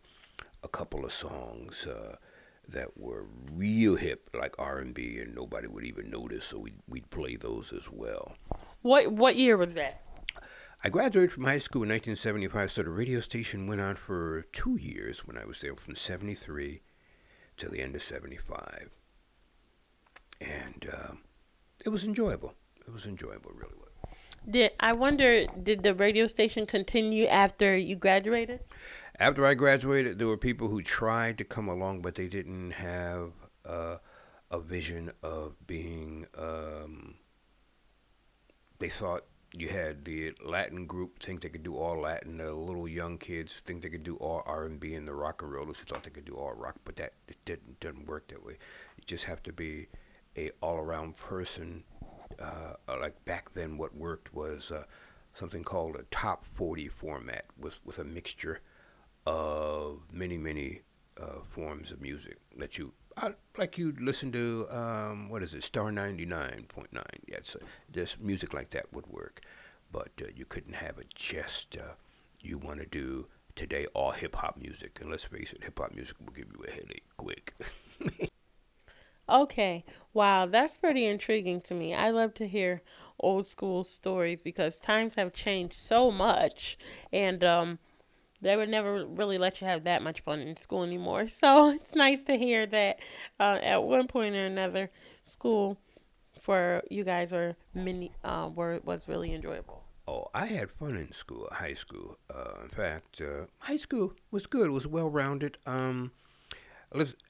a 0.62 0.68
couple 0.68 1.04
of 1.04 1.12
songs. 1.12 1.86
Uh, 1.86 2.16
that 2.66 2.96
were 2.96 3.26
real 3.52 3.94
hip, 3.96 4.30
like 4.32 4.54
R 4.58 4.78
and 4.78 4.94
B, 4.94 5.18
and 5.18 5.34
nobody 5.34 5.66
would 5.66 5.84
even 5.84 6.08
notice. 6.08 6.46
So 6.46 6.60
we'd 6.60 6.78
we'd 6.88 7.10
play 7.10 7.36
those 7.36 7.74
as 7.74 7.90
well. 7.90 8.36
What 8.80 9.12
what 9.12 9.36
year 9.36 9.58
was 9.58 9.74
that? 9.74 10.03
I 10.86 10.90
graduated 10.90 11.32
from 11.32 11.44
high 11.44 11.60
school 11.60 11.82
in 11.82 11.88
1975, 11.88 12.70
so 12.70 12.82
the 12.82 12.90
radio 12.90 13.20
station 13.20 13.66
went 13.66 13.80
on 13.80 13.96
for 13.96 14.42
two 14.52 14.76
years 14.76 15.26
when 15.26 15.38
I 15.38 15.46
was 15.46 15.62
there, 15.62 15.74
from 15.74 15.94
73 15.94 16.82
to 17.56 17.68
the 17.70 17.80
end 17.80 17.94
of 17.94 18.02
75. 18.02 18.90
And 20.42 20.86
uh, 20.92 21.12
it 21.86 21.88
was 21.88 22.04
enjoyable. 22.04 22.52
It 22.86 22.92
was 22.92 23.06
enjoyable, 23.06 23.52
really 23.54 23.72
was. 23.78 23.88
Did 24.50 24.72
I 24.78 24.92
wonder? 24.92 25.46
Did 25.46 25.82
the 25.82 25.94
radio 25.94 26.26
station 26.26 26.66
continue 26.66 27.24
after 27.28 27.74
you 27.74 27.96
graduated? 27.96 28.60
After 29.18 29.46
I 29.46 29.54
graduated, 29.54 30.18
there 30.18 30.26
were 30.26 30.36
people 30.36 30.68
who 30.68 30.82
tried 30.82 31.38
to 31.38 31.44
come 31.44 31.66
along, 31.66 32.02
but 32.02 32.14
they 32.14 32.28
didn't 32.28 32.72
have 32.72 33.32
uh, 33.64 33.96
a 34.50 34.60
vision 34.60 35.12
of 35.22 35.54
being. 35.66 36.26
Um, 36.36 37.14
they 38.80 38.90
thought 38.90 39.24
you 39.56 39.68
had 39.68 40.04
the 40.04 40.32
Latin 40.44 40.86
group 40.86 41.22
think 41.22 41.40
they 41.40 41.48
could 41.48 41.62
do 41.62 41.76
all 41.76 42.00
Latin. 42.00 42.38
The 42.38 42.52
little 42.52 42.88
young 42.88 43.18
kids 43.18 43.62
think 43.64 43.82
they 43.82 43.88
could 43.88 44.02
do 44.02 44.16
all 44.16 44.42
R 44.46 44.64
and 44.64 44.80
B, 44.80 44.94
and 44.94 45.06
the 45.06 45.14
rock 45.14 45.42
and 45.42 45.52
rollers 45.52 45.78
who 45.78 45.84
thought 45.84 46.02
they 46.02 46.10
could 46.10 46.24
do 46.24 46.34
all 46.34 46.52
rock. 46.52 46.74
But 46.84 46.96
that 46.96 47.12
it 47.28 47.36
didn't 47.44 47.78
didn't 47.80 48.06
work 48.06 48.28
that 48.28 48.44
way. 48.44 48.58
You 48.96 49.04
just 49.06 49.24
have 49.24 49.42
to 49.44 49.52
be 49.52 49.86
a 50.36 50.50
all 50.60 50.76
around 50.76 51.16
person. 51.16 51.84
Uh, 52.40 52.74
uh, 52.88 52.98
like 53.00 53.24
back 53.24 53.54
then, 53.54 53.78
what 53.78 53.94
worked 53.94 54.34
was 54.34 54.72
uh, 54.72 54.84
something 55.34 55.62
called 55.62 55.94
a 55.96 56.02
top 56.10 56.44
forty 56.54 56.88
format 56.88 57.44
with 57.56 57.78
with 57.84 57.98
a 57.98 58.04
mixture 58.04 58.60
of 59.24 60.00
many 60.12 60.36
many 60.36 60.80
uh, 61.16 61.40
forms 61.48 61.92
of 61.92 62.00
music 62.00 62.38
that 62.58 62.76
you 62.76 62.92
Like 63.56 63.78
you'd 63.78 64.00
listen 64.00 64.32
to 64.32 64.66
um, 64.70 65.28
what 65.28 65.42
is 65.42 65.54
it, 65.54 65.62
Star 65.62 65.92
ninety 65.92 66.26
nine 66.26 66.66
point 66.68 66.92
nine. 66.92 67.20
Yeah, 67.26 67.38
so 67.42 67.60
just 67.92 68.20
music 68.20 68.52
like 68.52 68.70
that 68.70 68.92
would 68.92 69.06
work, 69.06 69.40
but 69.92 70.10
uh, 70.20 70.26
you 70.34 70.44
couldn't 70.44 70.74
have 70.74 70.98
it 70.98 71.14
just 71.14 71.76
uh, 71.76 71.94
you 72.40 72.58
want 72.58 72.80
to 72.80 72.86
do 72.86 73.26
today 73.54 73.86
all 73.94 74.10
hip 74.10 74.36
hop 74.36 74.56
music. 74.60 74.98
And 75.00 75.10
let's 75.10 75.24
face 75.24 75.52
it, 75.52 75.62
hip 75.62 75.78
hop 75.78 75.94
music 75.94 76.16
will 76.20 76.32
give 76.32 76.48
you 76.52 76.64
a 76.66 76.70
headache 76.70 77.04
quick. 77.16 77.54
okay, 79.28 79.84
wow, 80.12 80.46
that's 80.46 80.76
pretty 80.76 81.06
intriguing 81.06 81.60
to 81.62 81.74
me. 81.74 81.94
I 81.94 82.10
love 82.10 82.34
to 82.34 82.48
hear 82.48 82.82
old 83.20 83.46
school 83.46 83.84
stories 83.84 84.40
because 84.40 84.78
times 84.78 85.14
have 85.14 85.32
changed 85.32 85.76
so 85.76 86.10
much, 86.10 86.76
and 87.12 87.44
um, 87.44 87.78
they 88.40 88.56
would 88.56 88.68
never 88.68 89.06
really 89.06 89.38
let 89.38 89.60
you 89.60 89.66
have 89.66 89.84
that 89.84 90.02
much 90.02 90.20
fun 90.20 90.40
in 90.40 90.56
school 90.56 90.82
anymore. 90.82 91.26
So 91.28 91.70
it's 91.70 91.94
nice 91.94 92.22
to 92.24 92.36
hear 92.36 92.66
that 92.66 93.00
uh, 93.40 93.58
at 93.62 93.82
one 93.82 94.06
point 94.06 94.34
or 94.34 94.46
another, 94.46 94.90
school 95.24 95.78
for 96.40 96.82
you 96.90 97.04
guys 97.04 97.32
were 97.32 97.56
many 97.74 98.12
uh, 98.24 98.50
were 98.54 98.80
was 98.84 99.08
really 99.08 99.34
enjoyable. 99.34 99.82
Oh, 100.06 100.26
I 100.34 100.46
had 100.46 100.70
fun 100.70 100.96
in 100.96 101.12
school, 101.12 101.48
high 101.50 101.72
school. 101.72 102.18
Uh, 102.32 102.62
in 102.62 102.68
fact, 102.68 103.22
uh, 103.22 103.46
high 103.60 103.76
school 103.76 104.12
was 104.30 104.46
good. 104.46 104.66
It 104.66 104.72
was 104.72 104.86
well 104.86 105.10
rounded. 105.10 105.56
Um, 105.66 106.12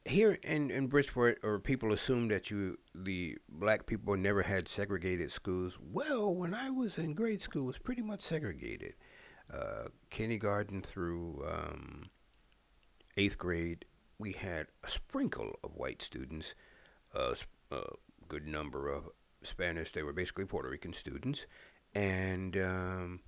here 0.04 0.38
in, 0.42 0.70
in 0.70 0.88
Bridgeport, 0.88 1.38
or 1.42 1.58
people 1.58 1.92
assume 1.92 2.28
that 2.28 2.50
you 2.50 2.78
the 2.94 3.38
black 3.48 3.86
people 3.86 4.16
never 4.16 4.42
had 4.42 4.68
segregated 4.68 5.32
schools. 5.32 5.78
Well, 5.80 6.34
when 6.34 6.52
I 6.52 6.70
was 6.70 6.98
in 6.98 7.14
grade 7.14 7.40
school, 7.40 7.62
it 7.62 7.66
was 7.66 7.78
pretty 7.78 8.02
much 8.02 8.20
segregated 8.20 8.94
uh, 9.52 9.88
kindergarten 10.10 10.80
through 10.82 11.44
um, 11.48 12.10
eighth 13.16 13.38
grade, 13.38 13.84
we 14.18 14.32
had 14.32 14.68
a 14.82 14.88
sprinkle 14.88 15.58
of 15.62 15.74
white 15.74 16.02
students, 16.02 16.54
a 17.14 17.36
good 18.28 18.46
number 18.46 18.88
of 18.88 19.08
Spanish. 19.42 19.92
They 19.92 20.02
were 20.02 20.12
basically 20.12 20.46
Puerto 20.46 20.68
Rican 20.68 20.92
students, 20.92 21.46
and 21.94 22.56
um, 22.56 23.20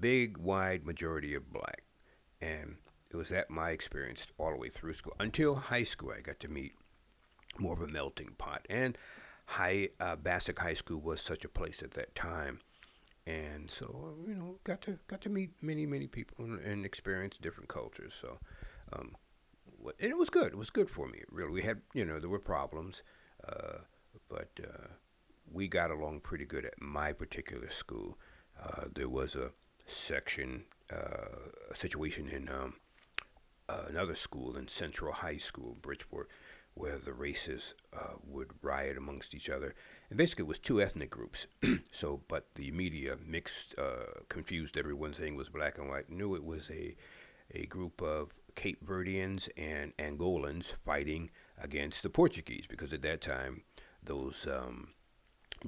big, 0.00 0.38
wide 0.38 0.84
majority 0.84 1.34
of 1.34 1.52
black. 1.52 1.82
And 2.40 2.76
it 3.10 3.16
was 3.16 3.30
that 3.30 3.50
my 3.50 3.70
experience 3.70 4.26
all 4.38 4.50
the 4.50 4.56
way 4.56 4.68
through 4.68 4.94
school 4.94 5.14
until 5.18 5.54
high 5.56 5.84
school. 5.84 6.12
I 6.16 6.20
got 6.20 6.40
to 6.40 6.48
meet 6.48 6.72
more 7.58 7.74
of 7.74 7.82
a 7.82 7.88
melting 7.88 8.34
pot, 8.38 8.66
and 8.70 8.96
high 9.46 9.88
uh, 9.98 10.16
Bassick 10.16 10.58
High 10.58 10.74
School 10.74 11.00
was 11.00 11.20
such 11.20 11.44
a 11.44 11.48
place 11.48 11.82
at 11.82 11.92
that 11.92 12.14
time 12.14 12.60
and 13.28 13.70
so 13.70 14.14
you 14.26 14.34
know 14.34 14.58
got 14.64 14.80
to 14.82 14.98
got 15.06 15.20
to 15.20 15.28
meet 15.28 15.50
many 15.60 15.84
many 15.84 16.06
people 16.06 16.44
and, 16.44 16.58
and 16.60 16.86
experience 16.86 17.36
different 17.36 17.68
cultures. 17.68 18.14
So, 18.18 18.38
um, 18.92 19.14
and 20.00 20.10
it 20.10 20.16
was 20.16 20.30
good. 20.30 20.48
It 20.48 20.58
was 20.58 20.70
good 20.70 20.88
for 20.88 21.06
me. 21.06 21.20
Really, 21.30 21.52
we 21.52 21.62
had 21.62 21.82
you 21.92 22.04
know 22.04 22.18
there 22.18 22.30
were 22.30 22.38
problems, 22.38 23.02
uh, 23.46 23.78
but 24.28 24.48
uh, 24.62 24.88
we 25.52 25.68
got 25.68 25.90
along 25.90 26.20
pretty 26.20 26.46
good 26.46 26.64
at 26.64 26.80
my 26.80 27.12
particular 27.12 27.68
school. 27.68 28.18
Uh, 28.60 28.84
there 28.94 29.08
was 29.08 29.36
a 29.36 29.50
section, 29.86 30.64
uh, 30.92 31.50
a 31.70 31.74
situation 31.74 32.28
in 32.28 32.48
um, 32.48 32.74
another 33.88 34.14
school 34.14 34.56
in 34.56 34.68
Central 34.68 35.12
High 35.12 35.38
School, 35.38 35.76
Bridgeport, 35.80 36.28
where 36.74 36.98
the 36.98 37.12
races 37.12 37.74
uh, 37.92 38.14
would 38.24 38.50
riot 38.62 38.96
amongst 38.96 39.34
each 39.34 39.50
other. 39.50 39.74
And 40.10 40.16
basically, 40.16 40.44
it 40.44 40.48
was 40.48 40.58
two 40.58 40.80
ethnic 40.80 41.10
groups. 41.10 41.46
so, 41.90 42.22
but 42.28 42.54
the 42.54 42.70
media 42.70 43.16
mixed, 43.24 43.74
uh, 43.78 44.22
confused 44.28 44.78
everyone, 44.78 45.12
saying 45.12 45.34
it 45.34 45.38
was 45.38 45.50
black 45.50 45.78
and 45.78 45.88
white. 45.88 46.08
Knew 46.10 46.34
it 46.34 46.44
was 46.44 46.70
a 46.70 46.96
a 47.54 47.66
group 47.66 48.02
of 48.02 48.34
Cape 48.54 48.84
Verdeans 48.84 49.48
and 49.56 49.96
Angolans 49.96 50.74
fighting 50.84 51.30
against 51.56 52.02
the 52.02 52.10
Portuguese, 52.10 52.66
because 52.66 52.92
at 52.92 53.02
that 53.02 53.20
time, 53.20 53.62
those 54.02 54.46
um, 54.46 54.88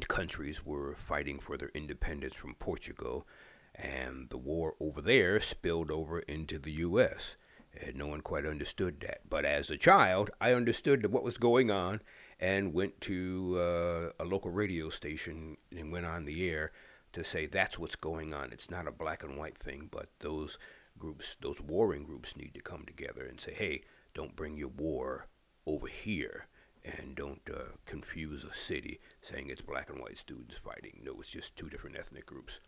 countries 0.09 0.65
were 0.65 0.95
fighting 0.97 1.39
for 1.39 1.57
their 1.57 1.71
independence 1.75 2.35
from 2.35 2.55
Portugal, 2.55 3.27
and 3.75 4.29
the 4.31 4.39
war 4.39 4.75
over 4.81 5.01
there 5.01 5.41
spilled 5.41 5.91
over 5.91 6.21
into 6.21 6.59
the 6.59 6.73
U.S. 6.73 7.37
And 7.81 7.97
no 7.97 8.09
one 8.09 8.21
quite 8.21 8.45
understood 8.45 9.01
that. 9.01 9.21
But 9.29 9.45
as 9.45 9.71
a 9.71 9.77
child, 9.77 10.31
I 10.41 10.53
understood 10.53 11.07
what 11.07 11.23
was 11.23 11.39
going 11.39 11.71
on 11.71 12.01
and 12.41 12.73
went 12.73 13.01
to 13.03 13.57
uh, 13.59 14.11
a 14.19 14.25
local 14.25 14.51
radio 14.51 14.89
station 14.89 15.59
and 15.71 15.93
went 15.93 16.07
on 16.07 16.25
the 16.25 16.49
air 16.49 16.73
to 17.13 17.23
say 17.23 17.47
that's 17.47 17.79
what's 17.79 17.97
going 17.97 18.33
on. 18.33 18.51
It's 18.51 18.71
not 18.71 18.89
a 18.89 18.93
black 18.93 19.23
and 19.23 19.37
white 19.37 19.59
thing, 19.59 19.89
but 19.91 20.09
those 20.21 20.59
groups, 20.99 21.37
those 21.41 21.61
warring 21.61 22.05
groups, 22.05 22.37
need 22.37 22.55
to 22.55 22.63
come 22.63 22.85
together 22.87 23.27
and 23.27 23.39
say, 23.39 23.53
hey, 23.53 23.83
don't 24.15 24.37
bring 24.37 24.57
your 24.57 24.69
war 24.69 25.29
over 25.67 25.87
here 25.87 26.49
and 26.83 27.15
don't 27.15 27.43
uh, 27.53 27.77
confuse 27.85 28.43
a 28.43 28.55
city 28.55 29.01
saying 29.21 29.49
it's 29.49 29.61
black 29.61 29.91
and 29.91 30.01
white 30.01 30.17
students 30.17 30.57
fighting. 30.57 31.01
No, 31.05 31.21
it's 31.21 31.31
just 31.31 31.57
two 31.57 31.69
different 31.69 31.99
ethnic 31.99 32.25
groups 32.25 32.61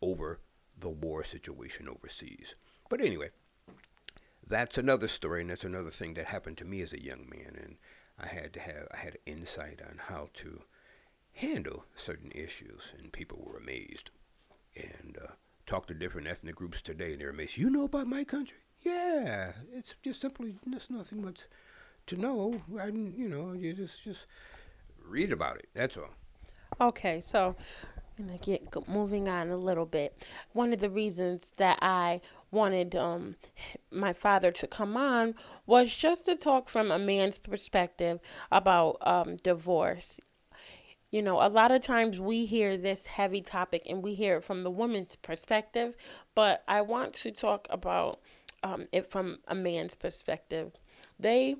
over 0.00 0.40
the 0.78 0.88
war 0.88 1.22
situation 1.24 1.88
overseas. 1.88 2.54
But 2.88 3.02
anyway, 3.02 3.30
that's 4.46 4.78
another 4.78 5.08
story, 5.08 5.42
and 5.42 5.50
that's 5.50 5.64
another 5.64 5.90
thing 5.90 6.14
that 6.14 6.26
happened 6.26 6.56
to 6.58 6.64
me 6.64 6.80
as 6.80 6.92
a 6.92 7.04
young 7.04 7.28
man, 7.28 7.56
and 7.60 7.76
I 8.20 8.26
had 8.26 8.52
to 8.54 8.60
have 8.60 8.88
I 8.92 8.98
had 8.98 9.18
insight 9.26 9.80
on 9.82 9.98
how 10.08 10.28
to 10.34 10.62
handle 11.32 11.84
certain 11.94 12.30
issues, 12.32 12.92
and 12.98 13.12
people 13.12 13.38
were 13.42 13.56
amazed. 13.58 14.10
And 14.76 15.16
uh, 15.20 15.32
talk 15.66 15.86
to 15.86 15.94
different 15.94 16.28
ethnic 16.28 16.54
groups 16.54 16.82
today, 16.82 17.12
and 17.12 17.20
they're 17.20 17.30
amazed. 17.30 17.56
You 17.56 17.70
know 17.70 17.84
about 17.84 18.06
my 18.06 18.24
country? 18.24 18.58
Yeah, 18.82 19.52
it's 19.74 19.94
just 20.02 20.20
simply 20.20 20.56
there's 20.66 20.90
nothing 20.90 21.22
much 21.22 21.42
to 22.06 22.16
know. 22.16 22.62
I, 22.80 22.86
you 22.86 23.28
know, 23.28 23.52
you 23.52 23.72
just 23.72 24.04
just 24.04 24.26
read 25.04 25.32
about 25.32 25.56
it. 25.56 25.68
That's 25.74 25.96
all. 25.96 26.14
Okay, 26.80 27.20
so 27.20 27.56
and 28.20 28.30
I 28.30 28.36
get 28.36 28.88
moving 28.88 29.28
on 29.28 29.50
a 29.50 29.56
little 29.56 29.86
bit. 29.86 30.16
One 30.52 30.72
of 30.72 30.80
the 30.80 30.90
reasons 30.90 31.52
that 31.56 31.78
I 31.82 32.20
wanted 32.50 32.94
um, 32.94 33.36
my 33.90 34.12
father 34.12 34.50
to 34.52 34.66
come 34.66 34.96
on 34.96 35.34
was 35.66 35.94
just 35.94 36.26
to 36.26 36.36
talk 36.36 36.68
from 36.68 36.90
a 36.90 36.98
man's 36.98 37.38
perspective 37.38 38.20
about 38.50 38.96
um, 39.00 39.36
divorce. 39.36 40.20
You 41.10 41.22
know, 41.22 41.44
a 41.44 41.48
lot 41.48 41.72
of 41.72 41.82
times 41.82 42.20
we 42.20 42.46
hear 42.46 42.76
this 42.76 43.06
heavy 43.06 43.40
topic 43.40 43.82
and 43.88 44.02
we 44.02 44.14
hear 44.14 44.36
it 44.36 44.44
from 44.44 44.62
the 44.62 44.70
woman's 44.70 45.16
perspective, 45.16 45.96
but 46.34 46.62
I 46.68 46.82
want 46.82 47.14
to 47.14 47.32
talk 47.32 47.66
about 47.68 48.20
um, 48.62 48.86
it 48.92 49.10
from 49.10 49.38
a 49.48 49.54
man's 49.54 49.96
perspective. 49.96 50.72
They, 51.18 51.56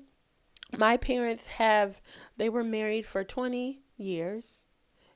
my 0.77 0.95
parents 0.95 1.47
have, 1.47 2.01
they 2.37 2.47
were 2.47 2.63
married 2.63 3.05
for 3.05 3.25
20 3.25 3.81
years 3.97 4.45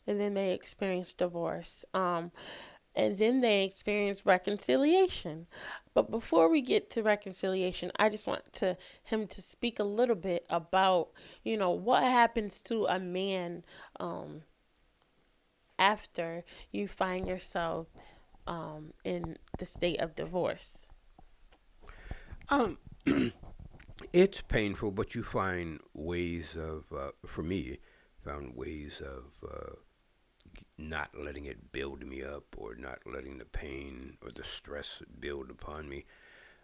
and 0.06 0.20
then 0.20 0.34
they 0.34 0.52
experienced 0.52 1.18
divorce. 1.18 1.86
Um, 1.94 2.32
and 2.96 3.18
then 3.18 3.42
they 3.42 3.64
experience 3.64 4.26
reconciliation. 4.26 5.48
But 5.94 6.12
before 6.12 6.50
we 6.50 6.62
get 6.62 6.90
to 6.92 7.04
reconciliation, 7.04 7.92
I 7.98 8.10
just 8.10 8.28
want 8.28 8.52
to 8.54 8.78
him 9.04 9.28
to 9.28 9.42
speak 9.42 9.80
a 9.80 9.84
little 9.84 10.16
bit 10.16 10.46
about, 10.50 11.10
you 11.44 11.58
know, 11.58 11.72
what 11.72 12.04
happens 12.04 12.62
to 12.62 12.86
a 12.86 13.00
man 13.00 13.64
um, 14.00 14.42
after 15.80 16.44
you 16.72 16.88
find 16.88 17.28
yourself 17.28 17.88
um, 18.48 18.94
in 19.04 19.38
the 19.58 19.66
state 19.66 20.00
of 20.00 20.16
divorce. 20.16 20.80
Um, 22.50 22.78
it's 24.14 24.42
painful, 24.42 24.92
but 24.92 25.16
you 25.16 25.24
find 25.24 25.80
ways 25.94 26.56
of, 26.56 26.86
uh, 26.96 27.12
for 27.26 27.44
me, 27.44 27.80
found 28.24 28.56
ways 28.56 29.02
of 29.02 29.50
uh, 29.50 29.76
not 30.78 31.10
letting 31.18 31.46
it 31.46 31.72
build 31.72 32.06
me 32.06 32.24
up 32.24 32.44
or 32.58 32.76
not 32.76 33.00
letting 33.06 33.38
the 33.38 33.46
pain 33.46 34.18
or 34.22 34.32
the 34.32 34.44
stress 34.44 35.02
build 35.20 35.50
upon 35.50 35.88
me. 35.88 36.06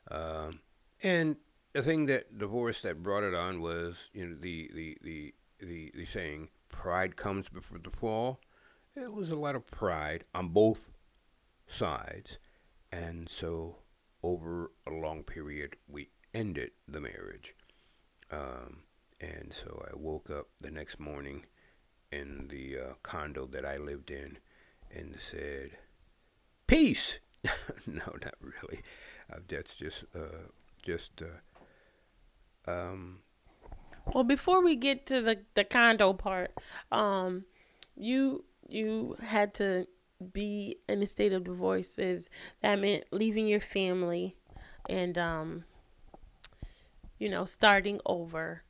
Um, 0.10 0.60
and 1.02 1.38
the 1.74 1.82
thing 1.82 2.08
that 2.08 2.38
divorce 2.38 2.82
that 2.82 3.04
brought 3.04 3.24
it 3.24 3.34
on 3.34 3.62
was, 3.62 4.10
you 4.14 4.28
know, 4.28 4.36
the, 4.40 4.70
the, 4.74 4.98
the, 5.02 5.34
the, 5.60 5.92
the 5.96 6.06
saying, 6.06 6.50
pride 6.70 7.16
comes 7.16 7.50
before 7.50 7.80
the 7.80 7.90
fall. 7.90 8.40
It 8.96 9.14
was 9.14 9.32
a 9.32 9.38
lot 9.38 9.56
of 9.56 9.68
pride 9.68 10.26
on 10.36 10.50
both 10.50 10.90
sides. 11.68 12.38
And 12.92 13.30
so 13.30 13.78
over 14.22 14.72
a 14.86 14.92
long 14.92 15.24
period, 15.24 15.78
we 15.88 16.10
ended 16.34 16.72
the 16.88 17.00
marriage. 17.00 17.56
Um, 18.30 18.84
and 19.20 19.54
so 19.54 19.86
I 19.90 19.96
woke 19.96 20.30
up 20.30 20.48
the 20.60 20.72
next 20.72 21.00
morning 21.00 21.46
in 22.12 22.48
the 22.50 22.78
uh, 22.78 22.94
condo 23.04 23.46
that 23.48 23.66
I 23.66 23.78
lived 23.78 24.12
in 24.12 24.38
and 24.92 25.16
said, 25.20 25.72
"Peace." 26.68 27.20
no, 27.88 28.16
not 28.22 28.36
really. 28.42 28.82
Uh, 29.32 29.40
that's 29.48 29.76
just 29.76 30.04
uh, 30.16 30.50
just. 30.82 31.22
Uh, 31.22 32.72
um, 32.72 33.20
well, 34.14 34.24
before 34.24 34.62
we 34.62 34.76
get 34.76 35.06
to 35.08 35.22
the 35.22 35.40
the 35.56 35.64
condo 35.64 36.14
part, 36.14 36.52
um, 36.92 37.46
you 37.96 38.46
you 38.68 39.16
had 39.22 39.54
to 39.56 39.88
be 40.34 40.78
in 40.88 41.02
a 41.02 41.08
state 41.08 41.34
of 41.34 41.44
divorce. 41.44 41.98
Is 41.98 42.30
that 42.62 42.80
meant 42.80 43.06
leaving 43.12 43.48
your 43.48 43.60
family 43.60 44.36
and 44.90 45.18
um, 45.18 45.64
you 47.20 47.30
know 47.30 47.46
starting 47.46 48.00
over. 48.06 48.64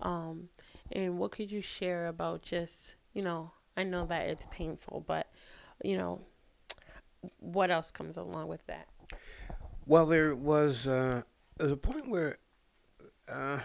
Um, 0.00 0.50
and 0.92 1.18
what 1.18 1.32
could 1.32 1.50
you 1.50 1.60
share 1.60 2.06
about 2.06 2.42
just, 2.42 2.94
you 3.12 3.22
know, 3.22 3.50
I 3.76 3.82
know 3.82 4.06
that 4.06 4.28
it's 4.28 4.46
painful, 4.50 5.04
but, 5.06 5.28
you 5.84 5.96
know, 5.96 6.20
what 7.40 7.70
else 7.70 7.90
comes 7.90 8.16
along 8.16 8.48
with 8.48 8.66
that? 8.66 8.88
Well, 9.86 10.06
there 10.06 10.34
was, 10.34 10.86
uh, 10.86 11.22
there 11.56 11.64
was 11.66 11.72
a 11.72 11.76
point 11.76 12.08
where 12.08 12.38
uh, 13.28 13.60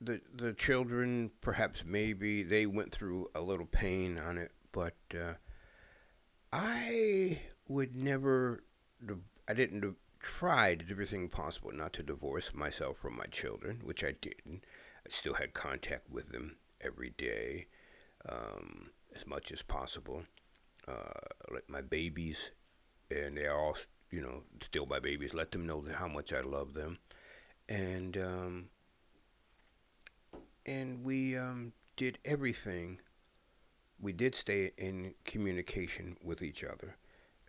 the 0.00 0.20
the 0.34 0.52
children, 0.54 1.30
perhaps 1.40 1.84
maybe 1.84 2.42
they 2.42 2.66
went 2.66 2.90
through 2.90 3.28
a 3.34 3.40
little 3.40 3.66
pain 3.66 4.18
on 4.18 4.38
it, 4.38 4.52
but 4.72 4.96
uh, 5.14 5.34
I 6.52 7.40
would 7.68 7.94
never, 7.94 8.64
I 9.46 9.54
didn't 9.54 9.96
try 10.18 10.74
to 10.74 10.84
do 10.84 10.92
everything 10.92 11.28
possible 11.28 11.72
not 11.72 11.92
to 11.94 12.02
divorce 12.02 12.54
myself 12.54 12.98
from 12.98 13.16
my 13.16 13.26
children, 13.26 13.80
which 13.84 14.02
I 14.04 14.12
didn't. 14.20 14.64
I 15.06 15.10
still 15.10 15.34
had 15.34 15.54
contact 15.54 16.10
with 16.10 16.30
them 16.30 16.56
every 16.80 17.10
day, 17.10 17.66
um, 18.28 18.90
as 19.14 19.26
much 19.26 19.50
as 19.52 19.62
possible. 19.62 20.22
Uh, 20.86 21.20
let 21.52 21.68
my 21.68 21.80
babies, 21.80 22.50
and 23.10 23.36
they 23.36 23.46
are 23.46 23.58
all, 23.58 23.76
you 24.10 24.20
know, 24.20 24.42
still 24.62 24.86
my 24.86 24.98
babies. 24.98 25.34
Let 25.34 25.52
them 25.52 25.66
know 25.66 25.84
how 25.94 26.08
much 26.08 26.32
I 26.32 26.40
love 26.40 26.74
them, 26.74 26.98
and 27.68 28.16
um, 28.16 28.68
and 30.66 31.04
we 31.04 31.36
um, 31.36 31.72
did 31.96 32.18
everything. 32.24 33.00
We 34.00 34.12
did 34.12 34.34
stay 34.34 34.72
in 34.78 35.14
communication 35.24 36.16
with 36.22 36.42
each 36.42 36.64
other 36.64 36.96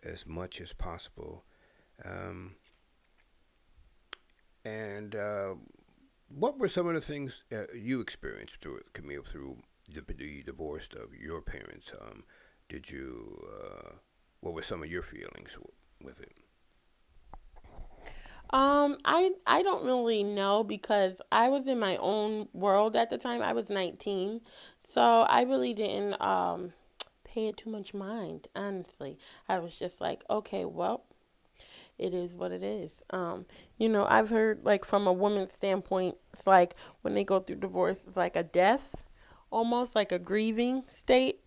as 0.02 0.26
much 0.26 0.60
as 0.60 0.72
possible. 0.72 1.44
Um, 2.04 2.56
and 4.64 5.14
uh, 5.14 5.54
what 6.34 6.58
were 6.58 6.68
some 6.68 6.86
of 6.88 6.94
the 6.94 7.00
things 7.00 7.44
uh, 7.52 7.64
you 7.74 8.00
experienced 8.00 8.56
through 8.60 8.80
Camille, 8.92 9.22
through 9.22 9.58
the, 9.88 10.00
the 10.12 10.42
divorce 10.42 10.88
of 10.94 11.14
your 11.14 11.40
parents? 11.40 11.92
Um, 12.00 12.24
did 12.68 12.90
you? 12.90 13.44
Uh, 13.46 13.92
what 14.40 14.54
were 14.54 14.62
some 14.62 14.82
of 14.82 14.90
your 14.90 15.02
feelings 15.02 15.52
w- 15.52 15.72
with 16.02 16.20
it? 16.20 16.38
Um, 18.50 18.98
I 19.04 19.32
I 19.46 19.62
don't 19.62 19.84
really 19.84 20.22
know 20.22 20.62
because 20.62 21.22
I 21.32 21.48
was 21.48 21.66
in 21.66 21.78
my 21.78 21.96
own 21.96 22.48
world 22.52 22.96
at 22.96 23.08
the 23.10 23.18
time. 23.18 23.40
I 23.42 23.52
was 23.54 23.70
19, 23.70 24.40
so 24.80 25.22
I 25.22 25.42
really 25.42 25.72
didn't 25.74 26.20
um 26.20 26.72
pay 27.24 27.48
it 27.48 27.56
too 27.56 27.70
much 27.70 27.94
mind, 27.94 28.48
honestly. 28.54 29.18
I 29.48 29.58
was 29.58 29.74
just 29.74 30.00
like, 30.00 30.22
okay, 30.28 30.64
well, 30.66 31.04
it 31.98 32.14
is 32.14 32.34
what 32.34 32.52
it 32.52 32.62
is. 32.62 33.02
Um, 33.10 33.46
you 33.78 33.88
know, 33.88 34.06
I've 34.06 34.30
heard 34.30 34.64
like 34.64 34.84
from 34.84 35.06
a 35.06 35.12
woman's 35.12 35.52
standpoint, 35.52 36.16
it's 36.32 36.46
like 36.46 36.74
when 37.02 37.14
they 37.14 37.24
go 37.24 37.40
through 37.40 37.56
divorce, 37.56 38.04
it's 38.06 38.16
like 38.16 38.36
a 38.36 38.42
death, 38.42 39.02
almost 39.50 39.94
like 39.94 40.12
a 40.12 40.18
grieving 40.18 40.84
state. 40.88 41.40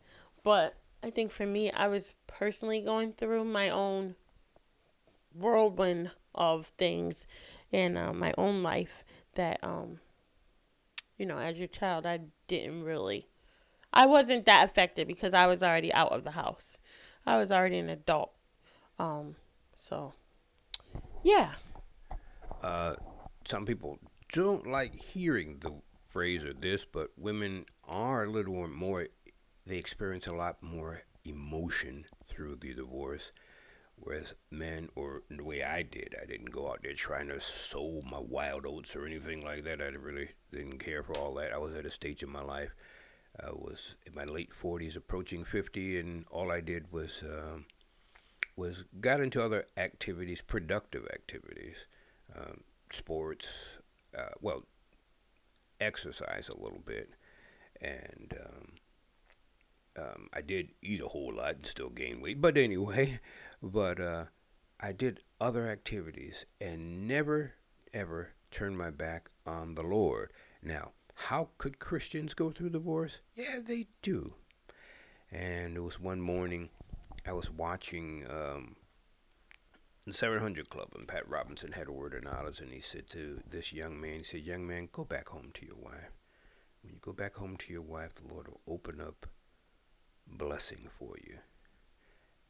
But 0.44 0.76
I 1.04 1.10
think 1.10 1.32
for 1.32 1.46
me, 1.46 1.72
I 1.72 1.88
was 1.88 2.14
personally 2.28 2.82
going 2.82 3.14
through 3.14 3.46
my 3.46 3.70
own 3.70 4.16
whirlwind 5.34 6.12
of 6.34 6.68
things 6.78 7.28
in 7.72 7.98
uh, 7.98 8.14
my 8.14 8.34
own 8.38 8.64
life 8.64 9.04
that, 9.36 9.60
um, 9.64 10.00
you 11.18 11.26
know, 11.26 11.38
as 11.38 11.58
your 11.58 11.68
child, 11.68 12.06
I 12.06 12.20
didn't 12.48 12.84
really, 12.84 13.28
I 13.92 14.06
wasn't 14.06 14.46
that 14.46 14.70
affected 14.70 15.08
because 15.08 15.34
I 15.34 15.48
was 15.48 15.62
already 15.62 15.94
out 15.94 16.12
of 16.12 16.24
the 16.24 16.32
house. 16.32 16.78
I 17.26 17.38
was 17.38 17.52
already 17.52 17.80
an 17.80 17.90
adult. 17.90 18.32
Um, 19.00 19.36
so 19.76 20.14
yeah. 21.26 21.54
Uh, 22.62 22.96
some 23.46 23.66
people 23.66 23.98
don't 24.32 24.68
like 24.68 24.94
hearing 24.94 25.58
the 25.60 25.74
phrase 26.08 26.46
or 26.46 26.54
this, 26.54 26.86
but 26.86 27.10
women 27.18 27.66
are 27.84 28.26
a 28.26 28.30
little 28.30 28.68
more, 28.68 29.08
they 29.66 29.78
experience 29.78 30.28
a 30.28 30.34
lot 30.34 30.62
more 30.62 31.02
emotion 31.26 32.06
through 32.24 32.58
the 32.58 32.76
divorce. 32.76 33.32
Whereas 33.96 34.36
men, 34.52 34.90
or 34.96 35.24
the 35.32 35.44
way 35.44 35.64
I 35.64 35.82
did, 35.82 36.14
I 36.22 36.26
didn't 36.26 36.52
go 36.52 36.70
out 36.70 36.82
there 36.84 36.94
trying 36.94 37.30
to 37.30 37.40
sow 37.40 38.02
my 38.08 38.20
wild 38.20 38.68
oats 38.68 38.96
or 38.96 39.08
anything 39.08 39.42
like 39.42 39.64
that. 39.64 39.82
I 39.82 39.86
really 39.86 40.30
didn't 40.52 40.78
care 40.78 41.02
for 41.02 41.18
all 41.18 41.34
that. 41.36 41.54
I 41.54 41.58
was 41.58 41.74
at 41.74 41.86
a 41.86 41.92
stage 41.92 42.22
in 42.22 42.30
my 42.30 42.44
life. 42.44 42.76
I 43.44 43.50
was 43.50 43.96
in 44.06 44.14
my 44.14 44.26
late 44.26 44.52
40s, 44.52 44.96
approaching 44.96 45.44
50, 45.44 46.00
and 46.00 46.26
all 46.30 46.52
I 46.52 46.62
did 46.62 46.92
was 46.92 47.24
um, 47.24 47.66
was 48.56 48.84
got 49.02 49.22
into 49.22 49.44
other 49.44 49.66
activities, 49.78 50.42
productive 50.42 51.06
activities, 51.14 51.76
um, 52.36 52.62
sports, 52.92 53.48
uh, 54.18 54.30
well, 54.42 54.64
exercise 55.82 56.50
a 56.50 56.58
little 56.58 56.82
bit, 56.86 57.12
and 57.82 58.34
um, 58.40 60.04
um, 60.04 60.30
I 60.34 60.42
did 60.42 60.70
eat 60.82 61.02
a 61.02 61.08
whole 61.08 61.34
lot 61.36 61.56
and 61.56 61.66
still 61.66 61.90
gain 61.90 62.22
weight. 62.22 62.42
But 62.42 62.58
anyway, 62.58 63.20
but 63.64 64.00
uh, 64.00 64.26
I 64.80 64.92
did 64.92 65.22
other 65.40 65.68
activities 65.68 66.46
and 66.60 67.08
never 67.08 67.56
ever 67.94 68.30
turned 68.52 68.78
my 68.78 68.90
back 68.90 69.30
on 69.46 69.76
the 69.76 69.84
Lord. 69.84 70.32
Now, 70.62 70.92
how 71.14 71.50
could 71.58 71.80
Christians 71.80 72.34
go 72.34 72.52
through 72.52 72.72
divorce? 72.72 73.20
Yeah, 73.36 73.60
they 73.64 73.88
do. 74.02 74.34
And 75.32 75.78
it 75.78 75.82
was 75.82 76.00
one 76.00 76.22
morning 76.22 76.70
I 77.28 77.34
was 77.34 77.50
watching 77.50 78.24
um, 78.30 78.76
the 80.06 80.14
700 80.14 80.70
Club, 80.70 80.90
and 80.96 81.08
Pat 81.08 81.28
Robertson 81.28 81.72
had 81.72 81.88
a 81.88 81.92
word 81.92 82.14
of 82.14 82.24
knowledge, 82.24 82.60
and 82.60 82.72
he 82.72 82.82
said 82.82 83.08
to 83.10 83.42
this 83.50 83.74
young 83.74 84.00
man, 84.00 84.18
he 84.18 84.24
said, 84.24 84.42
Young 84.42 84.68
man, 84.68 84.90
go 84.92 85.04
back 85.04 85.30
home 85.30 85.50
to 85.56 85.66
your 85.66 85.78
wife. 85.78 86.12
When 86.84 86.94
you 86.94 87.00
go 87.02 87.14
back 87.14 87.36
home 87.36 87.58
to 87.58 87.74
your 87.74 87.82
wife, 87.82 88.14
the 88.14 88.32
Lord 88.32 88.48
will 88.48 88.62
open 88.68 89.02
up 89.02 89.26
blessing 90.28 90.88
for 91.00 91.16
you. 91.26 91.40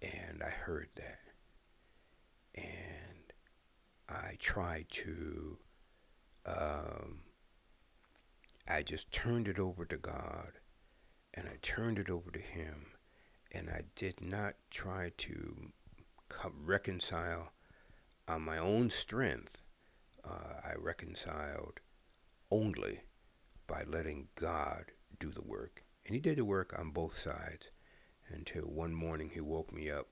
And 0.01 0.43
I 0.43 0.49
heard 0.49 0.89
that. 0.95 1.19
And 2.53 3.33
I 4.09 4.35
tried 4.39 4.87
to, 4.89 5.57
um, 6.45 7.21
I 8.67 8.83
just 8.83 9.09
turned 9.09 9.47
it 9.47 9.57
over 9.57 9.85
to 9.85 9.97
God, 9.97 10.59
and 11.33 11.47
I 11.47 11.57
turned 11.61 11.97
it 11.97 12.09
over 12.09 12.29
to 12.31 12.39
Him 12.39 12.87
and 13.55 13.69
I 13.69 13.83
did 13.95 14.21
not 14.21 14.55
try 14.69 15.11
to 15.17 15.71
reconcile 16.61 17.53
on 18.27 18.41
my 18.41 18.57
own 18.57 18.89
strength. 18.89 19.63
Uh, 20.23 20.59
I 20.63 20.73
reconciled 20.77 21.79
only 22.51 23.01
by 23.67 23.83
letting 23.87 24.27
God 24.35 24.85
do 25.19 25.29
the 25.29 25.41
work. 25.41 25.83
And 26.05 26.13
he 26.13 26.21
did 26.21 26.37
the 26.37 26.45
work 26.45 26.77
on 26.77 26.89
both 26.89 27.17
sides 27.17 27.69
until 28.27 28.63
one 28.63 28.93
morning 28.93 29.31
he 29.33 29.41
woke 29.41 29.71
me 29.71 29.89
up 29.89 30.07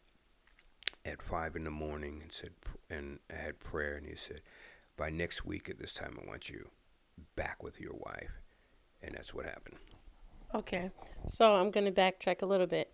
at 1.06 1.22
five 1.22 1.56
in 1.56 1.66
the 1.66 1.72
morning 1.72 2.20
and 2.22 2.32
said, 2.32 2.52
and 2.90 3.20
I 3.30 3.36
had 3.36 3.60
prayer, 3.60 3.96
and 3.96 4.08
he 4.08 4.16
said, 4.16 4.42
by 4.96 5.10
next 5.10 5.46
week 5.46 5.70
at 5.70 5.80
this 5.80 5.94
time, 5.94 6.18
I 6.22 6.28
want 6.28 6.50
you 6.50 6.70
back 7.36 7.62
with 7.62 7.82
your 7.82 7.94
wife. 7.94 8.42
And 9.02 9.16
that's 9.16 9.34
what 9.34 9.46
happened. 9.46 9.78
Okay. 10.56 10.92
So 11.28 11.56
I'm 11.56 11.72
going 11.72 11.86
to 11.86 11.92
backtrack 11.92 12.42
a 12.42 12.46
little 12.46 12.68
bit 12.68 12.94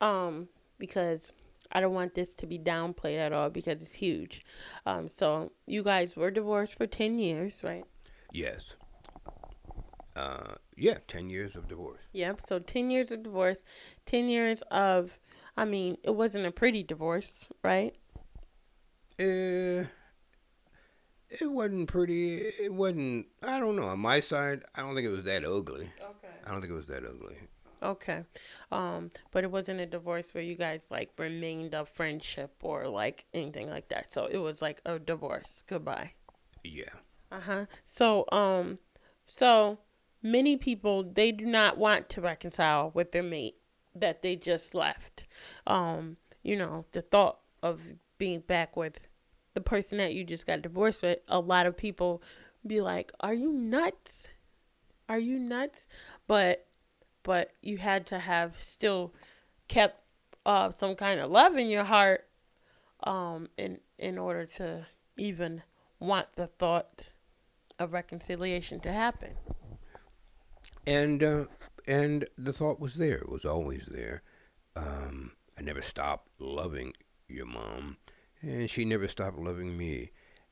um, 0.00 0.48
because 0.78 1.32
I 1.72 1.80
don't 1.80 1.94
want 1.94 2.14
this 2.14 2.34
to 2.34 2.46
be 2.46 2.58
downplayed 2.58 3.18
at 3.18 3.32
all 3.32 3.50
because 3.50 3.82
it's 3.82 3.92
huge. 3.92 4.44
Um, 4.86 5.08
so 5.08 5.52
you 5.66 5.82
guys 5.82 6.16
were 6.16 6.30
divorced 6.30 6.76
for 6.76 6.86
ten 6.86 7.18
years, 7.18 7.60
right? 7.62 7.84
Yes. 8.32 8.76
Uh, 10.16 10.54
yeah, 10.76 10.98
ten 11.06 11.30
years 11.30 11.54
of 11.56 11.68
divorce. 11.68 12.02
Yep. 12.12 12.40
So 12.40 12.58
ten 12.58 12.90
years 12.90 13.12
of 13.12 13.22
divorce, 13.22 13.62
ten 14.06 14.28
years 14.28 14.62
of, 14.70 15.18
I 15.56 15.64
mean, 15.64 15.96
it 16.02 16.14
wasn't 16.14 16.46
a 16.46 16.50
pretty 16.50 16.82
divorce, 16.82 17.46
right? 17.62 17.94
Uh, 19.18 19.84
it 21.28 21.48
wasn't 21.48 21.88
pretty. 21.88 22.38
It 22.38 22.72
wasn't. 22.72 23.26
I 23.42 23.60
don't 23.60 23.76
know. 23.76 23.84
On 23.84 24.00
my 24.00 24.20
side, 24.20 24.62
I 24.74 24.80
don't 24.80 24.94
think 24.94 25.06
it 25.06 25.10
was 25.10 25.24
that 25.26 25.44
ugly. 25.44 25.90
Okay. 26.00 26.34
I 26.44 26.50
don't 26.50 26.60
think 26.60 26.72
it 26.72 26.76
was 26.76 26.86
that 26.86 27.04
ugly. 27.04 27.36
Okay. 27.82 28.24
Um, 28.70 29.10
but 29.30 29.44
it 29.44 29.50
wasn't 29.50 29.80
a 29.80 29.86
divorce 29.86 30.34
where 30.34 30.44
you 30.44 30.54
guys 30.54 30.90
like 30.90 31.10
remained 31.18 31.74
a 31.74 31.84
friendship 31.84 32.52
or 32.62 32.88
like 32.88 33.24
anything 33.32 33.70
like 33.70 33.88
that. 33.88 34.12
So 34.12 34.26
it 34.26 34.38
was 34.38 34.60
like 34.60 34.80
a 34.84 34.98
divorce. 34.98 35.62
Goodbye. 35.66 36.12
Yeah. 36.62 36.92
Uh-huh. 37.32 37.66
So 37.88 38.26
um 38.32 38.78
so 39.26 39.78
many 40.22 40.56
people 40.56 41.04
they 41.04 41.32
do 41.32 41.46
not 41.46 41.78
want 41.78 42.08
to 42.10 42.20
reconcile 42.20 42.90
with 42.94 43.12
their 43.12 43.22
mate 43.22 43.56
that 43.94 44.22
they 44.22 44.36
just 44.36 44.74
left. 44.74 45.26
Um, 45.66 46.16
you 46.42 46.56
know, 46.56 46.84
the 46.92 47.02
thought 47.02 47.38
of 47.62 47.80
being 48.18 48.40
back 48.40 48.76
with 48.76 48.98
the 49.54 49.60
person 49.60 49.98
that 49.98 50.14
you 50.14 50.24
just 50.24 50.46
got 50.46 50.62
divorced 50.62 51.02
with, 51.02 51.18
a 51.28 51.40
lot 51.40 51.66
of 51.66 51.76
people 51.76 52.22
be 52.66 52.80
like, 52.80 53.12
"Are 53.20 53.34
you 53.34 53.52
nuts? 53.52 54.28
Are 55.08 55.18
you 55.18 55.38
nuts?" 55.38 55.86
But 56.26 56.66
but 57.30 57.52
you 57.62 57.78
had 57.78 58.08
to 58.08 58.18
have 58.18 58.60
still 58.60 59.14
kept 59.68 60.02
uh, 60.44 60.68
some 60.72 60.96
kind 60.96 61.20
of 61.20 61.30
love 61.30 61.56
in 61.56 61.68
your 61.68 61.84
heart 61.84 62.26
um, 63.04 63.48
in 63.56 63.78
in 64.00 64.18
order 64.18 64.44
to 64.44 64.84
even 65.16 65.62
want 66.00 66.26
the 66.34 66.48
thought 66.48 67.04
of 67.78 67.92
reconciliation 67.92 68.80
to 68.80 68.92
happen. 68.92 69.30
And 70.84 71.22
uh, 71.22 71.44
and 71.86 72.26
the 72.36 72.52
thought 72.52 72.80
was 72.80 72.96
there; 72.96 73.18
it 73.18 73.28
was 73.28 73.44
always 73.44 73.86
there. 73.86 74.24
Um, 74.74 75.30
I 75.56 75.62
never 75.62 75.82
stopped 75.82 76.30
loving 76.40 76.94
your 77.28 77.46
mom, 77.46 77.98
and 78.42 78.68
she 78.68 78.84
never 78.84 79.06
stopped 79.06 79.38
loving 79.38 79.78
me. 79.78 80.10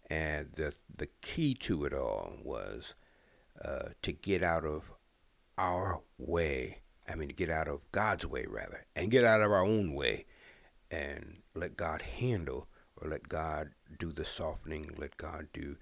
And 0.09 0.53
the 0.55 0.75
the 0.97 1.09
key 1.23 1.55
to 1.55 1.87
it 1.87 1.93
all 1.93 2.35
was 2.41 2.95
uh, 3.65 3.89
to 4.03 4.13
get 4.13 4.45
out 4.45 4.65
of 4.65 4.93
our 5.59 6.01
way. 6.17 6.81
I 7.09 7.15
mean, 7.15 7.29
to 7.29 7.35
get 7.35 7.51
out 7.51 7.69
of 7.69 7.91
God's 7.93 8.27
way, 8.27 8.47
rather, 8.49 8.87
and 8.95 9.11
get 9.11 9.25
out 9.25 9.43
of 9.43 9.51
our 9.51 9.65
own 9.65 9.95
way 9.95 10.27
and 10.91 11.39
let 11.55 11.77
God 11.77 12.03
handle 12.03 12.69
or 12.97 13.09
let 13.09 13.29
God 13.29 13.71
do 13.99 14.13
the 14.13 14.25
softening, 14.25 14.91
let 14.97 15.17
God 15.17 15.49
do 15.53 15.77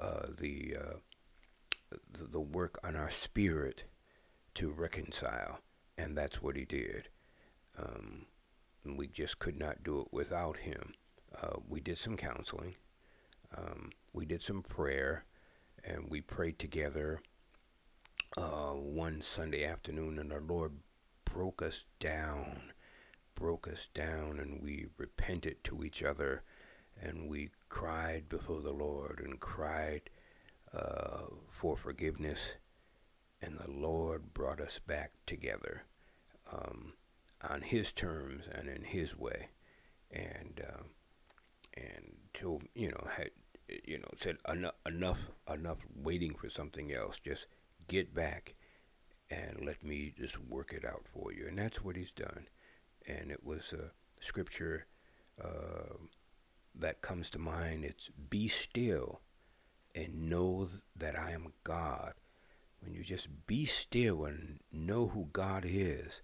uh, 0.00 0.26
the, 0.38 0.76
uh, 0.78 0.96
the, 2.12 2.24
the 2.24 2.40
work 2.40 2.78
on 2.84 2.96
our 2.96 3.10
spirit 3.10 3.84
to 4.54 4.70
reconcile. 4.70 5.60
And 5.98 6.16
that's 6.16 6.42
what 6.42 6.56
he 6.56 6.64
did. 6.64 7.08
Um, 7.78 8.26
we 8.84 9.06
just 9.08 9.38
could 9.38 9.58
not 9.58 9.82
do 9.82 10.00
it 10.00 10.08
without 10.12 10.58
him. 10.58 10.94
Uh, 11.42 11.56
we 11.68 11.80
did 11.80 11.98
some 11.98 12.16
counseling. 12.16 12.76
Um, 13.56 13.90
we 14.12 14.24
did 14.26 14.42
some 14.42 14.62
prayer, 14.62 15.24
and 15.84 16.10
we 16.10 16.20
prayed 16.20 16.58
together 16.58 17.20
uh, 18.36 18.72
one 18.72 19.22
Sunday 19.22 19.64
afternoon, 19.64 20.18
and 20.18 20.30
the 20.30 20.40
Lord 20.40 20.72
broke 21.24 21.62
us 21.62 21.84
down, 22.00 22.72
broke 23.34 23.68
us 23.68 23.88
down, 23.94 24.38
and 24.38 24.62
we 24.62 24.86
repented 24.96 25.62
to 25.64 25.84
each 25.84 26.02
other, 26.02 26.42
and 27.00 27.28
we 27.28 27.50
cried 27.68 28.28
before 28.28 28.60
the 28.60 28.72
Lord 28.72 29.20
and 29.24 29.40
cried 29.40 30.02
uh, 30.74 31.24
for 31.50 31.76
forgiveness, 31.76 32.54
and 33.40 33.58
the 33.58 33.70
Lord 33.70 34.34
brought 34.34 34.60
us 34.60 34.78
back 34.78 35.12
together 35.26 35.84
um, 36.52 36.94
on 37.48 37.62
His 37.62 37.92
terms 37.92 38.44
and 38.50 38.68
in 38.68 38.82
His 38.84 39.16
way, 39.16 39.48
and 40.10 40.60
uh, 40.66 40.82
and 41.74 42.16
to 42.34 42.60
you 42.74 42.90
know 42.90 43.06
had 43.16 43.30
you 43.84 43.98
know 43.98 44.08
said 44.16 44.36
enough 44.48 44.74
enough 44.86 45.18
enough 45.52 45.78
waiting 45.94 46.34
for 46.34 46.48
something 46.48 46.92
else 46.92 47.18
just 47.18 47.46
get 47.88 48.14
back 48.14 48.54
and 49.30 49.64
let 49.64 49.82
me 49.84 50.12
just 50.16 50.38
work 50.40 50.72
it 50.72 50.84
out 50.84 51.04
for 51.12 51.32
you. 51.32 51.46
And 51.48 51.58
that's 51.58 51.82
what 51.82 51.96
he's 51.96 52.12
done. 52.12 52.46
and 53.06 53.30
it 53.30 53.44
was 53.44 53.72
a 53.72 53.90
scripture 54.24 54.86
uh, 55.42 55.94
that 56.74 57.02
comes 57.02 57.30
to 57.30 57.38
mind. 57.38 57.84
It's 57.84 58.10
be 58.30 58.48
still 58.48 59.20
and 59.94 60.28
know 60.28 60.68
that 60.96 61.18
I 61.18 61.30
am 61.32 61.52
God. 61.64 62.14
When 62.80 62.94
you 62.94 63.02
just 63.02 63.28
be 63.46 63.64
still 63.64 64.24
and 64.24 64.60
know 64.72 65.08
who 65.08 65.28
God 65.32 65.64
is, 65.66 66.22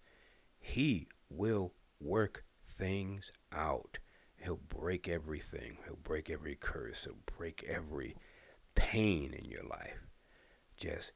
He 0.60 1.08
will 1.30 1.72
work 2.00 2.44
things 2.78 3.32
out. 3.52 3.98
He'll 4.36 4.56
break 4.56 5.08
everything. 5.08 5.78
He'll 5.86 5.96
break 6.02 6.28
every 6.30 6.56
curse. 6.56 7.04
He'll 7.04 7.16
break 7.38 7.64
every 7.68 8.16
pain 8.74 9.32
in 9.32 9.44
your 9.50 9.64
life. 9.64 10.06
Just 10.76 11.12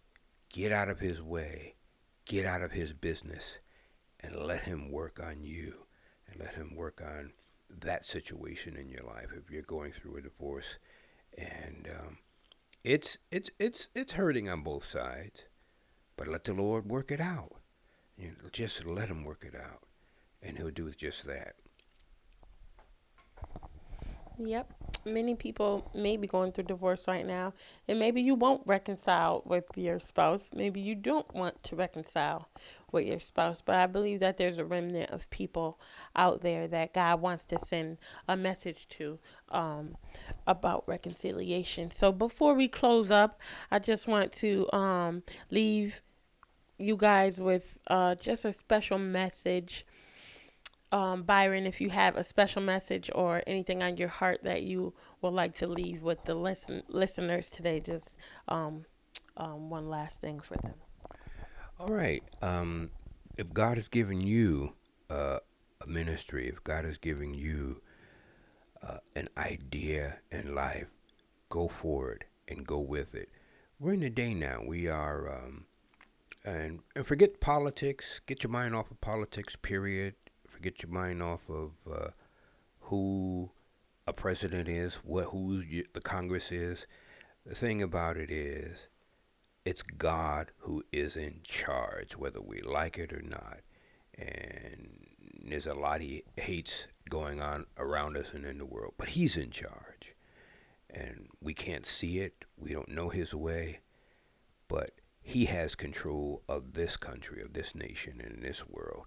get 0.56 0.72
out 0.72 0.88
of 0.88 1.00
His 1.00 1.20
way, 1.20 1.74
get 2.24 2.46
out 2.46 2.62
of 2.62 2.72
His 2.72 2.94
business, 2.94 3.58
and 4.20 4.34
let 4.34 4.62
Him 4.62 4.90
work 4.90 5.20
on 5.22 5.42
you 5.42 5.74
and 6.26 6.40
let 6.40 6.54
Him 6.54 6.74
work 6.74 7.02
on 7.04 7.32
that 7.68 8.06
situation 8.06 8.74
in 8.74 8.88
your 8.88 9.04
life. 9.06 9.28
If 9.36 9.50
you're 9.50 9.60
going 9.60 9.92
through 9.92 10.16
a 10.16 10.22
divorce 10.22 10.78
and 11.36 11.86
um, 11.94 12.18
it's 12.82 13.18
it's 13.30 13.50
it's 13.58 13.90
it's 13.94 14.12
hurting 14.12 14.48
on 14.48 14.62
both 14.62 14.90
sides, 14.90 15.42
but 16.16 16.26
let 16.26 16.44
the 16.44 16.54
Lord 16.54 16.86
work 16.86 17.10
it 17.10 17.20
out. 17.20 17.52
You 18.16 18.28
know, 18.28 18.48
just 18.50 18.86
let 18.86 19.10
Him 19.10 19.24
work 19.24 19.44
it 19.46 19.54
out, 19.54 19.82
and 20.42 20.56
He'll 20.56 20.70
do 20.70 20.90
just 20.92 21.26
that. 21.26 21.56
Yep. 24.38 24.70
Many 25.06 25.34
people 25.34 25.90
may 25.94 26.16
be 26.16 26.26
going 26.26 26.52
through 26.52 26.64
divorce 26.64 27.06
right 27.08 27.24
now, 27.24 27.54
and 27.88 27.98
maybe 27.98 28.20
you 28.20 28.34
won't 28.34 28.66
reconcile 28.66 29.42
with 29.46 29.64
your 29.76 29.98
spouse. 29.98 30.50
Maybe 30.54 30.80
you 30.80 30.94
don't 30.94 31.32
want 31.34 31.62
to 31.64 31.76
reconcile 31.76 32.48
with 32.92 33.06
your 33.06 33.20
spouse. 33.20 33.62
But 33.64 33.76
I 33.76 33.86
believe 33.86 34.20
that 34.20 34.36
there's 34.36 34.58
a 34.58 34.64
remnant 34.64 35.10
of 35.10 35.30
people 35.30 35.80
out 36.14 36.42
there 36.42 36.68
that 36.68 36.92
God 36.92 37.20
wants 37.20 37.46
to 37.46 37.58
send 37.58 37.98
a 38.28 38.36
message 38.36 38.88
to 38.90 39.18
um, 39.50 39.96
about 40.46 40.84
reconciliation. 40.86 41.90
So 41.90 42.12
before 42.12 42.54
we 42.54 42.68
close 42.68 43.10
up, 43.10 43.40
I 43.70 43.78
just 43.78 44.06
want 44.06 44.32
to 44.32 44.70
um, 44.74 45.22
leave 45.50 46.02
you 46.78 46.96
guys 46.96 47.40
with 47.40 47.78
uh, 47.86 48.16
just 48.16 48.44
a 48.44 48.52
special 48.52 48.98
message 48.98 49.86
um, 50.96 51.24
Byron, 51.24 51.66
if 51.66 51.78
you 51.82 51.90
have 51.90 52.16
a 52.16 52.24
special 52.24 52.62
message 52.62 53.10
or 53.14 53.42
anything 53.46 53.82
on 53.82 53.98
your 53.98 54.08
heart 54.08 54.42
that 54.44 54.62
you 54.62 54.94
would 55.20 55.34
like 55.34 55.54
to 55.58 55.66
leave 55.66 56.02
with 56.02 56.24
the 56.24 56.34
listen 56.34 56.82
listeners 56.88 57.50
today, 57.50 57.80
just 57.80 58.16
um, 58.48 58.86
um, 59.36 59.68
one 59.68 59.90
last 59.90 60.22
thing 60.22 60.40
for 60.40 60.56
them. 60.56 60.72
All 61.78 61.88
right. 61.88 62.22
Um, 62.40 62.92
if 63.36 63.52
God 63.52 63.76
has 63.76 63.88
given 63.88 64.22
you 64.22 64.72
uh, 65.10 65.40
a 65.82 65.86
ministry, 65.86 66.48
if 66.48 66.64
God 66.64 66.86
has 66.86 66.96
given 66.96 67.34
you 67.34 67.82
uh, 68.82 68.98
an 69.14 69.28
idea 69.36 70.20
in 70.32 70.54
life, 70.54 70.88
go 71.50 71.68
for 71.68 72.12
it 72.12 72.24
and 72.48 72.66
go 72.66 72.80
with 72.80 73.14
it. 73.14 73.28
We're 73.78 73.92
in 73.92 74.00
the 74.00 74.08
day 74.08 74.32
now. 74.32 74.62
We 74.66 74.88
are, 74.88 75.30
um, 75.30 75.66
and, 76.42 76.80
and 76.94 77.06
forget 77.06 77.38
politics. 77.38 78.22
Get 78.24 78.42
your 78.42 78.50
mind 78.50 78.74
off 78.74 78.90
of 78.90 78.98
politics, 79.02 79.56
period 79.56 80.14
get 80.70 80.82
your 80.82 80.90
mind 80.90 81.22
off 81.22 81.48
of 81.48 81.70
uh, 81.90 82.08
who 82.80 83.50
a 84.06 84.12
president 84.12 84.68
is, 84.68 84.94
what 85.04 85.26
who 85.26 85.62
the 85.62 86.00
Congress 86.00 86.50
is. 86.50 86.86
The 87.44 87.54
thing 87.54 87.82
about 87.82 88.16
it 88.16 88.32
is, 88.32 88.88
it's 89.64 89.82
God 89.82 90.50
who 90.58 90.82
is 90.92 91.16
in 91.16 91.40
charge, 91.44 92.16
whether 92.16 92.40
we 92.40 92.60
like 92.60 92.98
it 92.98 93.12
or 93.12 93.22
not. 93.22 93.58
And 94.18 95.06
there's 95.48 95.66
a 95.66 95.74
lot 95.74 96.00
he 96.00 96.24
hates 96.36 96.88
going 97.08 97.40
on 97.40 97.66
around 97.78 98.16
us 98.16 98.32
and 98.32 98.44
in 98.44 98.58
the 98.58 98.66
world, 98.66 98.94
but 98.98 99.10
He's 99.10 99.36
in 99.36 99.50
charge. 99.50 100.14
And 100.90 101.28
we 101.40 101.54
can't 101.54 101.86
see 101.86 102.18
it, 102.18 102.44
we 102.56 102.72
don't 102.72 102.88
know 102.88 103.10
His 103.10 103.34
way, 103.34 103.80
but 104.66 104.90
He 105.22 105.44
has 105.44 105.76
control 105.76 106.42
of 106.48 106.72
this 106.72 106.96
country, 106.96 107.42
of 107.42 107.52
this 107.52 107.74
nation, 107.74 108.20
and 108.20 108.42
this 108.42 108.66
world. 108.66 109.06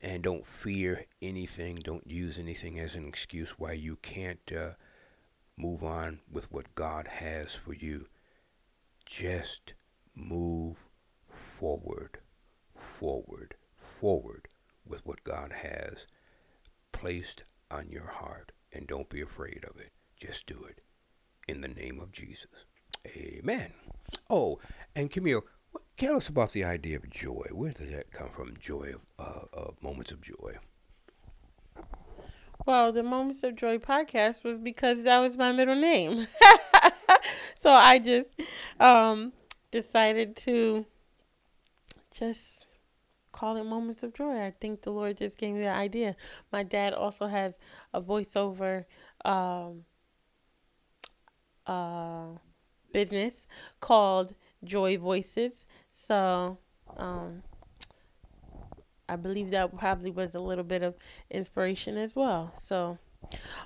And 0.00 0.22
don't 0.22 0.46
fear 0.46 1.06
anything. 1.20 1.76
Don't 1.76 2.06
use 2.06 2.38
anything 2.38 2.78
as 2.78 2.94
an 2.94 3.06
excuse 3.06 3.50
why 3.58 3.72
you 3.72 3.96
can't 3.96 4.52
uh, 4.56 4.70
move 5.56 5.82
on 5.82 6.20
with 6.30 6.50
what 6.52 6.74
God 6.74 7.08
has 7.08 7.54
for 7.54 7.74
you. 7.74 8.06
Just 9.04 9.74
move 10.14 10.76
forward, 11.58 12.18
forward, 12.76 13.56
forward 13.76 14.48
with 14.86 15.04
what 15.04 15.24
God 15.24 15.52
has 15.52 16.06
placed 16.92 17.44
on 17.70 17.90
your 17.90 18.08
heart. 18.08 18.52
And 18.72 18.86
don't 18.86 19.08
be 19.08 19.20
afraid 19.20 19.64
of 19.68 19.80
it. 19.80 19.90
Just 20.16 20.46
do 20.46 20.64
it. 20.68 20.80
In 21.48 21.60
the 21.60 21.68
name 21.68 22.00
of 22.00 22.12
Jesus. 22.12 22.66
Amen. 23.06 23.72
Oh, 24.28 24.58
and 24.94 25.10
Camille, 25.10 25.44
Tell 25.98 26.16
us 26.16 26.28
about 26.28 26.52
the 26.52 26.62
idea 26.62 26.96
of 26.96 27.10
joy. 27.10 27.46
Where 27.50 27.72
does 27.72 27.90
that 27.90 28.12
come 28.12 28.28
from? 28.30 28.56
Joy 28.60 28.94
of 28.94 29.00
uh, 29.18 29.58
uh, 29.58 29.70
moments 29.82 30.12
of 30.12 30.20
joy. 30.20 30.58
Well, 32.66 32.92
the 32.92 33.02
Moments 33.02 33.42
of 33.42 33.56
Joy 33.56 33.78
podcast 33.78 34.44
was 34.44 34.60
because 34.60 35.02
that 35.02 35.18
was 35.18 35.36
my 35.36 35.52
middle 35.52 35.74
name. 35.74 36.28
so 37.56 37.70
I 37.70 37.98
just 37.98 38.28
um, 38.78 39.32
decided 39.70 40.36
to 40.36 40.84
just 42.12 42.66
call 43.32 43.56
it 43.56 43.64
Moments 43.64 44.02
of 44.02 44.14
Joy. 44.14 44.40
I 44.40 44.52
think 44.60 44.82
the 44.82 44.90
Lord 44.90 45.16
just 45.16 45.38
gave 45.38 45.54
me 45.54 45.62
the 45.62 45.68
idea. 45.68 46.14
My 46.52 46.62
dad 46.62 46.92
also 46.92 47.26
has 47.26 47.58
a 47.92 48.00
voiceover 48.00 48.84
um, 49.24 49.84
uh, 51.66 52.26
business 52.92 53.46
called 53.80 54.34
Joy 54.64 54.98
Voices. 54.98 55.64
So, 55.98 56.56
um, 56.96 57.42
I 59.08 59.16
believe 59.16 59.50
that 59.50 59.76
probably 59.76 60.10
was 60.10 60.34
a 60.34 60.40
little 60.40 60.64
bit 60.64 60.82
of 60.82 60.94
inspiration 61.30 61.98
as 61.98 62.14
well. 62.14 62.52
So, 62.58 62.98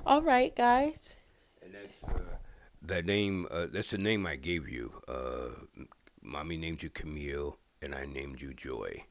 all 0.06 0.22
right, 0.22 0.54
guys. 0.56 1.14
And 1.62 1.74
that's 1.74 2.16
uh, 2.16 2.36
that 2.82 3.04
name. 3.04 3.46
Uh, 3.50 3.66
that's 3.70 3.90
the 3.90 3.98
name 3.98 4.26
I 4.26 4.36
gave 4.36 4.68
you. 4.68 4.92
Uh, 5.06 5.84
mommy 6.22 6.56
named 6.56 6.82
you 6.82 6.90
Camille, 6.90 7.58
and 7.82 7.94
I 7.94 8.06
named 8.06 8.40
you 8.40 8.54
Joy. 8.54 9.04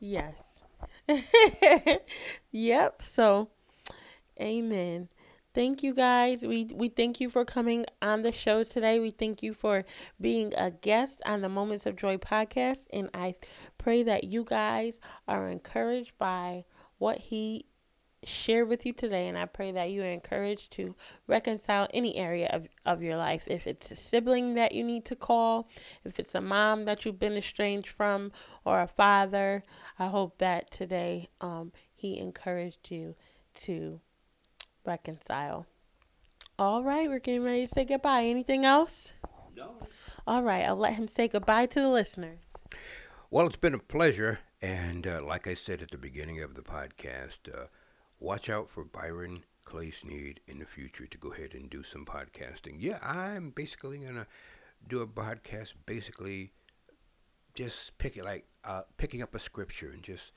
Yes. 0.00 0.62
yep. 2.52 3.02
So, 3.02 3.48
amen 4.40 5.08
thank 5.58 5.82
you 5.82 5.92
guys. 5.92 6.44
We 6.44 6.70
we 6.72 6.88
thank 6.88 7.20
you 7.20 7.28
for 7.28 7.44
coming 7.44 7.84
on 8.00 8.22
the 8.22 8.30
show 8.30 8.62
today. 8.62 9.00
We 9.00 9.10
thank 9.10 9.42
you 9.42 9.52
for 9.52 9.84
being 10.20 10.54
a 10.54 10.70
guest 10.70 11.20
on 11.26 11.40
the 11.40 11.48
Moments 11.48 11.84
of 11.84 11.96
Joy 11.96 12.16
podcast 12.16 12.82
and 12.92 13.10
I 13.12 13.34
pray 13.76 14.04
that 14.04 14.22
you 14.22 14.44
guys 14.44 15.00
are 15.26 15.48
encouraged 15.48 16.12
by 16.16 16.64
what 16.98 17.18
he 17.18 17.64
shared 18.22 18.68
with 18.68 18.86
you 18.86 18.92
today 18.92 19.26
and 19.26 19.36
I 19.36 19.46
pray 19.46 19.72
that 19.72 19.90
you 19.90 20.02
are 20.02 20.12
encouraged 20.20 20.70
to 20.74 20.94
reconcile 21.26 21.88
any 21.92 22.14
area 22.14 22.48
of, 22.52 22.68
of 22.86 23.02
your 23.02 23.16
life. 23.16 23.42
If 23.48 23.66
it's 23.66 23.90
a 23.90 23.96
sibling 23.96 24.54
that 24.54 24.70
you 24.70 24.84
need 24.84 25.06
to 25.06 25.16
call, 25.16 25.68
if 26.04 26.20
it's 26.20 26.36
a 26.36 26.40
mom 26.40 26.84
that 26.84 27.04
you've 27.04 27.18
been 27.18 27.36
estranged 27.36 27.88
from 27.88 28.30
or 28.64 28.80
a 28.80 28.86
father, 28.86 29.64
I 29.98 30.06
hope 30.06 30.38
that 30.38 30.70
today 30.70 31.30
um, 31.40 31.72
he 31.96 32.16
encouraged 32.20 32.92
you 32.92 33.16
to 33.66 34.00
reconcile. 34.88 35.66
All 36.58 36.82
right, 36.82 37.08
we're 37.08 37.20
getting 37.20 37.44
ready 37.44 37.66
to 37.66 37.72
say 37.72 37.84
goodbye. 37.84 38.24
Anything 38.24 38.64
else? 38.64 39.12
No. 39.54 39.76
All 40.26 40.42
right, 40.42 40.64
I'll 40.64 40.76
let 40.76 40.94
him 40.94 41.06
say 41.06 41.28
goodbye 41.28 41.66
to 41.66 41.80
the 41.80 41.88
listener. 41.88 42.38
Well, 43.30 43.46
it's 43.46 43.56
been 43.56 43.74
a 43.74 43.78
pleasure. 43.78 44.40
And 44.60 45.06
uh, 45.06 45.22
like 45.22 45.46
I 45.46 45.54
said 45.54 45.82
at 45.82 45.92
the 45.92 45.98
beginning 45.98 46.42
of 46.42 46.54
the 46.54 46.62
podcast, 46.62 47.38
uh, 47.54 47.66
watch 48.18 48.50
out 48.50 48.68
for 48.68 48.84
Byron 48.84 49.44
Clay 49.64 49.92
Sneed 49.92 50.40
in 50.48 50.58
the 50.58 50.64
future 50.64 51.06
to 51.06 51.18
go 51.18 51.32
ahead 51.32 51.54
and 51.54 51.70
do 51.70 51.84
some 51.84 52.04
podcasting. 52.04 52.76
Yeah, 52.78 52.98
I'm 53.02 53.50
basically 53.50 53.98
going 53.98 54.14
to 54.14 54.26
do 54.88 55.00
a 55.00 55.06
podcast 55.06 55.74
basically 55.86 56.52
just 57.54 57.96
picking 57.98 58.24
like 58.24 58.46
uh, 58.64 58.82
picking 58.96 59.22
up 59.22 59.34
a 59.34 59.38
scripture 59.38 59.90
and 59.90 60.02
just 60.02 60.32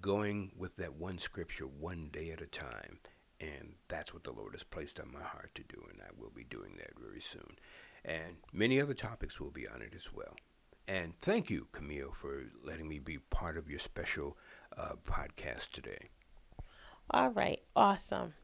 going 0.00 0.52
with 0.56 0.76
that 0.76 0.94
one 0.94 1.18
scripture 1.18 1.66
one 1.66 2.08
day 2.12 2.30
at 2.30 2.40
a 2.40 2.46
time 2.46 2.98
and 3.40 3.74
that's 3.88 4.12
what 4.12 4.24
the 4.24 4.32
Lord 4.32 4.52
has 4.52 4.62
placed 4.62 5.00
on 5.00 5.12
my 5.12 5.22
heart 5.22 5.54
to 5.54 5.62
do, 5.62 5.84
and 5.90 6.00
I 6.00 6.10
will 6.18 6.30
be 6.30 6.44
doing 6.44 6.74
that 6.78 6.98
very 6.98 7.20
soon. 7.20 7.56
And 8.04 8.36
many 8.52 8.80
other 8.80 8.94
topics 8.94 9.40
will 9.40 9.50
be 9.50 9.66
on 9.66 9.82
it 9.82 9.92
as 9.96 10.12
well. 10.12 10.34
And 10.88 11.18
thank 11.18 11.50
you, 11.50 11.66
Camille, 11.72 12.12
for 12.20 12.44
letting 12.62 12.88
me 12.88 13.00
be 13.00 13.18
part 13.18 13.56
of 13.56 13.68
your 13.68 13.80
special 13.80 14.36
uh, 14.76 14.92
podcast 15.04 15.70
today. 15.72 16.10
All 17.10 17.30
right, 17.30 17.60
awesome. 17.74 18.34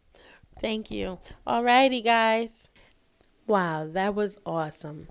Thank 0.60 0.90
you. 0.90 1.18
All 1.46 1.62
righty, 1.62 2.02
guys. 2.02 2.68
Wow, 3.46 3.88
that 3.92 4.14
was 4.14 4.38
awesome. 4.44 5.08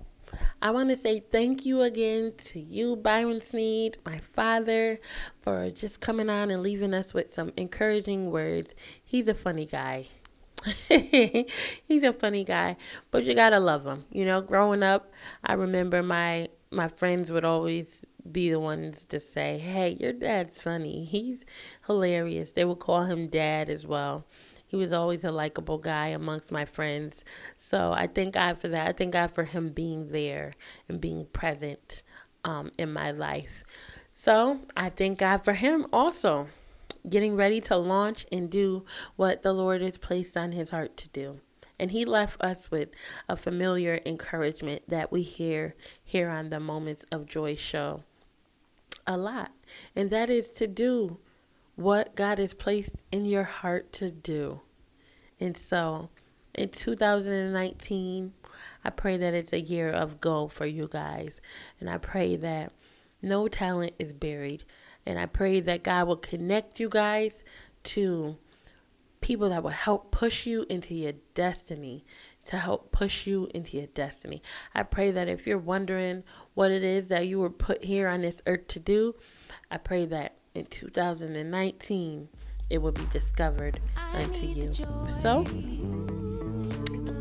I 0.60 0.70
want 0.70 0.90
to 0.90 0.96
say 0.96 1.20
thank 1.20 1.66
you 1.66 1.82
again 1.82 2.32
to 2.38 2.60
you, 2.60 2.96
Byron 2.96 3.40
Sneed, 3.40 3.98
my 4.04 4.18
father, 4.18 5.00
for 5.40 5.70
just 5.70 6.00
coming 6.00 6.30
on 6.30 6.50
and 6.50 6.62
leaving 6.62 6.94
us 6.94 7.12
with 7.14 7.32
some 7.32 7.52
encouraging 7.56 8.30
words. 8.30 8.74
He's 9.04 9.28
a 9.28 9.34
funny 9.34 9.66
guy. 9.66 10.08
He's 10.88 12.02
a 12.04 12.12
funny 12.12 12.44
guy, 12.44 12.76
but 13.10 13.24
you 13.24 13.34
gotta 13.34 13.58
love 13.58 13.84
him. 13.84 14.04
You 14.12 14.24
know, 14.24 14.40
growing 14.40 14.82
up, 14.82 15.12
I 15.44 15.54
remember 15.54 16.02
my 16.02 16.48
my 16.70 16.88
friends 16.88 17.30
would 17.32 17.44
always 17.44 18.04
be 18.30 18.50
the 18.50 18.60
ones 18.60 19.04
to 19.08 19.18
say, 19.20 19.58
"Hey, 19.58 19.96
your 20.00 20.12
dad's 20.12 20.58
funny. 20.60 21.04
He's 21.04 21.44
hilarious." 21.86 22.52
They 22.52 22.64
would 22.64 22.78
call 22.78 23.02
him 23.04 23.26
dad 23.28 23.68
as 23.68 23.86
well. 23.86 24.24
He 24.72 24.78
was 24.78 24.94
always 24.94 25.22
a 25.22 25.30
likable 25.30 25.76
guy 25.76 26.06
amongst 26.06 26.50
my 26.50 26.64
friends. 26.64 27.26
So 27.58 27.92
I 27.92 28.06
thank 28.06 28.32
God 28.32 28.58
for 28.58 28.68
that. 28.68 28.88
I 28.88 28.92
thank 28.92 29.12
God 29.12 29.30
for 29.30 29.44
him 29.44 29.68
being 29.68 30.08
there 30.08 30.54
and 30.88 30.98
being 30.98 31.26
present 31.26 32.02
um, 32.42 32.72
in 32.78 32.90
my 32.90 33.10
life. 33.10 33.64
So 34.12 34.60
I 34.74 34.88
thank 34.88 35.18
God 35.18 35.44
for 35.44 35.52
him 35.52 35.86
also 35.92 36.48
getting 37.06 37.36
ready 37.36 37.60
to 37.60 37.76
launch 37.76 38.24
and 38.32 38.48
do 38.48 38.86
what 39.16 39.42
the 39.42 39.52
Lord 39.52 39.82
has 39.82 39.98
placed 39.98 40.38
on 40.38 40.52
his 40.52 40.70
heart 40.70 40.96
to 40.96 41.08
do. 41.08 41.40
And 41.78 41.90
he 41.90 42.06
left 42.06 42.42
us 42.42 42.70
with 42.70 42.88
a 43.28 43.36
familiar 43.36 44.00
encouragement 44.06 44.84
that 44.88 45.12
we 45.12 45.20
hear 45.20 45.74
here 46.02 46.30
on 46.30 46.48
the 46.48 46.60
Moments 46.60 47.04
of 47.12 47.26
Joy 47.26 47.56
show 47.56 48.04
a 49.06 49.18
lot. 49.18 49.50
And 49.94 50.08
that 50.08 50.30
is 50.30 50.48
to 50.52 50.66
do 50.66 51.18
what 51.76 52.14
God 52.14 52.38
has 52.38 52.52
placed 52.52 52.96
in 53.10 53.24
your 53.24 53.44
heart 53.44 53.92
to 53.94 54.10
do. 54.10 54.60
And 55.40 55.56
so 55.56 56.10
in 56.54 56.68
2019, 56.68 58.32
I 58.84 58.90
pray 58.90 59.16
that 59.16 59.34
it's 59.34 59.52
a 59.52 59.60
year 59.60 59.90
of 59.90 60.20
go 60.20 60.48
for 60.48 60.66
you 60.66 60.88
guys. 60.90 61.40
And 61.80 61.88
I 61.88 61.98
pray 61.98 62.36
that 62.36 62.72
no 63.22 63.48
talent 63.48 63.94
is 63.98 64.12
buried. 64.12 64.64
And 65.06 65.18
I 65.18 65.26
pray 65.26 65.60
that 65.60 65.82
God 65.82 66.08
will 66.08 66.16
connect 66.16 66.78
you 66.78 66.88
guys 66.88 67.42
to 67.84 68.36
people 69.20 69.48
that 69.48 69.62
will 69.62 69.70
help 69.70 70.10
push 70.10 70.46
you 70.46 70.66
into 70.68 70.94
your 70.94 71.12
destiny, 71.34 72.04
to 72.44 72.58
help 72.58 72.90
push 72.90 73.26
you 73.26 73.48
into 73.54 73.76
your 73.76 73.86
destiny. 73.86 74.42
I 74.74 74.82
pray 74.82 75.12
that 75.12 75.28
if 75.28 75.46
you're 75.46 75.58
wondering 75.58 76.24
what 76.54 76.70
it 76.70 76.82
is 76.82 77.08
that 77.08 77.28
you 77.28 77.38
were 77.38 77.50
put 77.50 77.84
here 77.84 78.08
on 78.08 78.20
this 78.20 78.42
earth 78.46 78.66
to 78.68 78.80
do, 78.80 79.14
I 79.70 79.78
pray 79.78 80.06
that 80.06 80.34
in 80.54 80.66
2019 80.66 82.28
it 82.70 82.78
will 82.78 82.92
be 82.92 83.04
discovered 83.12 83.80
unto 84.14 84.46
you. 84.46 84.72
So, 85.06 85.44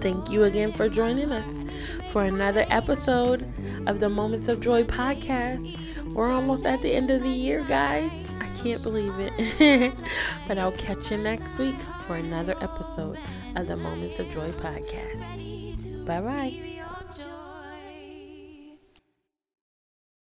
thank 0.01 0.31
you 0.31 0.45
again 0.45 0.71
for 0.71 0.87
joining 0.87 1.31
us 1.31 1.73
for 2.13 2.23
another 2.23 2.65
episode 2.69 3.51
of 3.85 3.99
the 3.99 4.07
Moments 4.07 4.47
of 4.47 4.61
Joy 4.61 4.83
podcast. 4.83 5.77
We're 6.13 6.31
almost 6.31 6.65
at 6.65 6.81
the 6.81 6.93
end 6.93 7.11
of 7.11 7.21
the 7.21 7.29
year, 7.29 7.65
guys. 7.67 8.11
I 8.39 8.47
can't 8.63 8.81
believe 8.81 9.13
it. 9.17 9.93
but 10.47 10.57
I'll 10.57 10.71
catch 10.73 11.11
you 11.11 11.17
next 11.17 11.57
week 11.57 11.79
for 12.07 12.15
another 12.15 12.55
episode 12.61 13.17
of 13.55 13.67
the 13.67 13.75
Moments 13.75 14.19
of 14.19 14.31
Joy 14.31 14.51
podcast. 14.51 16.05
Bye 16.05 16.21
bye. 16.21 16.70